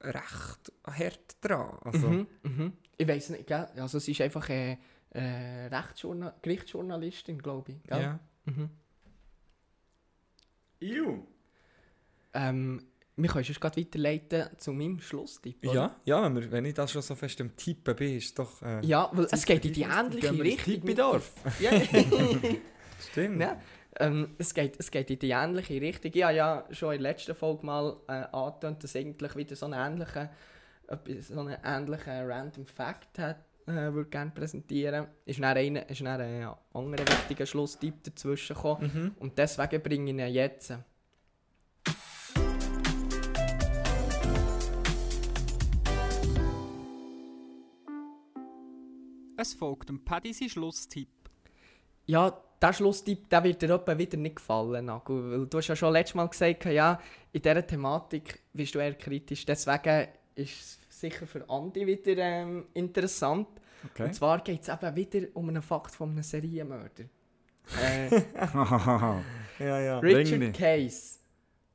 [0.00, 1.78] recht hart dran.
[1.82, 2.72] Also, Mhm, mhm.
[2.98, 3.66] Ich weiß nicht, gell?
[3.76, 4.78] Also sie ist einfach eine
[5.10, 7.82] äh, Rechtsjournal Gerichtsjournalistin, glaube ich.
[7.84, 8.00] Gell?
[8.00, 8.18] ja.
[8.44, 8.70] Mhm.
[10.80, 11.26] Iu.
[12.34, 12.82] Ähm,
[13.16, 15.66] wir können sonst gerade weiterleiten zu meinem Schlusstipp.
[15.66, 15.74] oder?
[15.74, 18.60] Ja, ja wenn, wir, wenn ich das schon so fest am Tippen bin, ist doch...
[18.62, 20.94] Äh, Ja, weil es geht in die ähnliche Richtung.
[20.94, 21.22] der-
[21.60, 21.70] Ja.
[23.10, 23.40] Stimmt.
[23.40, 23.60] Ja,
[23.98, 26.10] ähm, es, geht, es geht in die ähnliche Richtung.
[26.14, 29.66] Ich habe ja schon in der letzten Folge mal äh, angetönt, dass eigentlich wieder so
[29.66, 30.28] einen ähnlichen,
[31.20, 35.06] so einen ähnlichen Random Fact hat, äh, würde gerne präsentieren.
[35.24, 38.90] Ist dann, eine, ist dann ein anderer wichtiger Schlusstipp dazwischen gekommen.
[38.94, 39.12] Mhm.
[39.18, 40.74] Und deswegen bringe ich ihn jetzt.
[49.46, 51.08] Es folgt dem Paddy sein Schlusstipp.
[52.06, 55.92] Ja, der Schlusstipp der wird dir etwa wieder nicht gefallen, weil du hast ja schon
[55.92, 57.00] letztes Mal gesagt, ja,
[57.32, 59.44] in dieser Thematik bist du eher kritisch.
[59.44, 63.48] Deswegen ist es sicher für Andi wieder ähm, interessant.
[63.90, 64.04] Okay.
[64.04, 67.04] Und zwar geht es eben wieder um einen Fakt von einem Serienmörder.
[67.82, 68.22] äh,
[69.58, 69.98] Ja, ja.
[69.98, 70.54] Richard.
[70.54, 71.18] Case.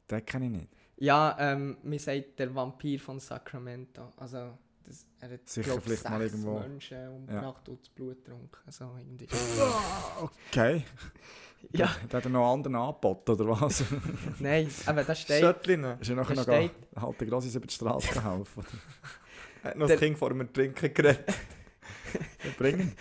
[0.10, 0.68] Den kenne ich nicht.
[0.98, 4.12] Ja, ähm, mir sagt der Vampir von Sacramento.
[4.18, 6.60] Also, das, er hat Sicher glaub, vielleicht mal irgendwo.
[6.60, 8.58] Menschen umgebracht und das Blut getrunken.
[8.66, 9.28] Also, irgendwie.
[10.50, 10.84] Okay.
[11.72, 13.84] ja, Der hat er noch anderen angeboten, oder was?
[14.40, 15.40] nein, aber das steht.
[15.42, 15.84] Schöttlin.
[16.00, 18.64] Ist er nachher noch steht- halt der Grossis über die Straße geholfen?
[19.64, 21.26] Hat noch Der- das Kind vor dem Trinken geredet.
[22.58, 22.94] Bringen?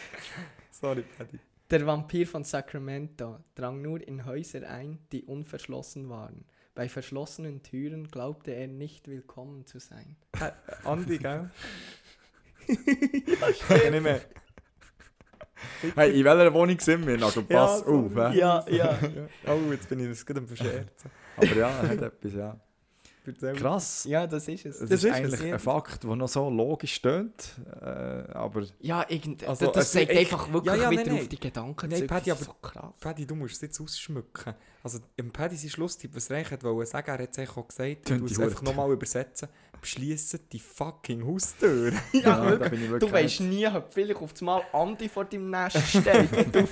[0.70, 1.38] Sorry, Paddy.
[1.70, 6.44] Der Vampir von Sacramento drang nur in Häuser ein, die unverschlossen waren.
[6.74, 10.16] Bei verschlossenen Türen glaubte er nicht willkommen zu sein.
[10.84, 11.50] Andi, gell?
[12.68, 14.20] ja, nicht mehr.
[15.94, 17.22] Hey, in welcher Wohnung sind wir?
[17.22, 18.12] Also pass so- auf.
[18.14, 18.38] hä?
[18.38, 18.98] Ja, ja.
[19.46, 21.10] Oh, jetzt bin ich das gerade am Verscherzen.
[21.36, 22.60] Aber ja, er hat etwas, ja.
[23.56, 24.04] Krass.
[24.04, 24.78] Ja, das ist es.
[24.78, 25.52] Das, Das ist, ist eigentlich es.
[25.52, 27.54] ein Fakt, der noch so logisch stöhnt.
[27.80, 31.20] Äh, aber Ja, irgend, Also, das also sagt ich- einfach wirklich ja, ja, wieder nein,
[31.20, 32.06] auf die Gedanken Nein.
[32.06, 32.92] Paddy, Das ist aber- so krass.
[33.00, 34.54] Paddy, du musst es jetzt ausschmücken.
[34.82, 37.68] Also, im Paddy sein Schlusstipp, was er eigentlich wollte sagen, er hat es eigentlich auch
[37.68, 39.48] gesagt, Tönt muss es die einfach nochmal übersetzen.
[39.80, 41.92] Beschliessen die fucking Haustür.
[42.12, 42.70] Ja, da wirklich.
[42.70, 46.28] bin ich wirklich Du weißt nie, ob vielleicht auf einmal Andi vor deinem Nest steht.
[46.54, 46.68] du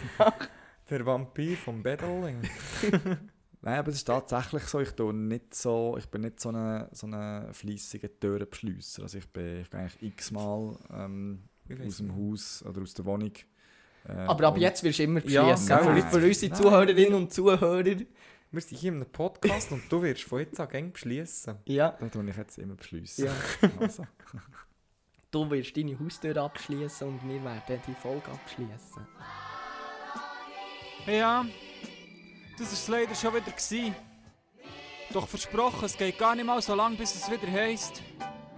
[0.90, 2.40] Der Vampir vom Bedeling.
[3.60, 6.86] Nein, aber es ist tatsächlich so, ich, tue nicht so, ich bin nicht so ein
[6.92, 9.02] so eine fleissiger Türenbeschliesser.
[9.02, 11.42] Also ich bin, ich gehe eigentlich x-mal ähm,
[11.86, 13.32] aus dem Haus oder aus der Wohnung.
[14.08, 15.68] Äh, Aber ab jetzt wirst du immer Ja, beschließen.
[15.84, 16.02] nein.
[16.10, 16.52] für, für unsere.
[16.52, 17.84] Zuhörerinnen und Zuhörer.
[17.84, 21.56] Wir sind hier in einem Podcast und du wirst von jetzt an gäng beschließen.
[21.66, 23.26] Ja, Da tue ich jetzt immer beschließen.
[23.26, 23.32] ja.
[23.80, 24.06] Also,
[25.30, 29.06] Du wirst deine Haustür abschließen und wir werden die Folge abschließen.
[31.06, 31.44] Ja,
[32.58, 33.94] das war leider schon wieder.
[35.12, 38.02] Doch versprochen, es geht gar nicht mal so lang, bis es wieder heisst.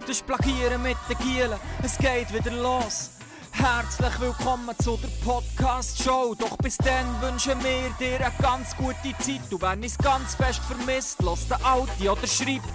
[0.05, 3.11] Das Plagieren mit den Gielen, es geht wieder los.
[3.51, 6.35] Herzlich willkommen zu der Podcast-Show.
[6.35, 9.41] Doch bis dann wünschen wir dir eine ganz gute Zeit.
[9.49, 12.67] Du wenn es ganz fest vermisst, lass den Audi oder schreibt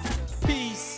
[0.47, 0.96] Peace.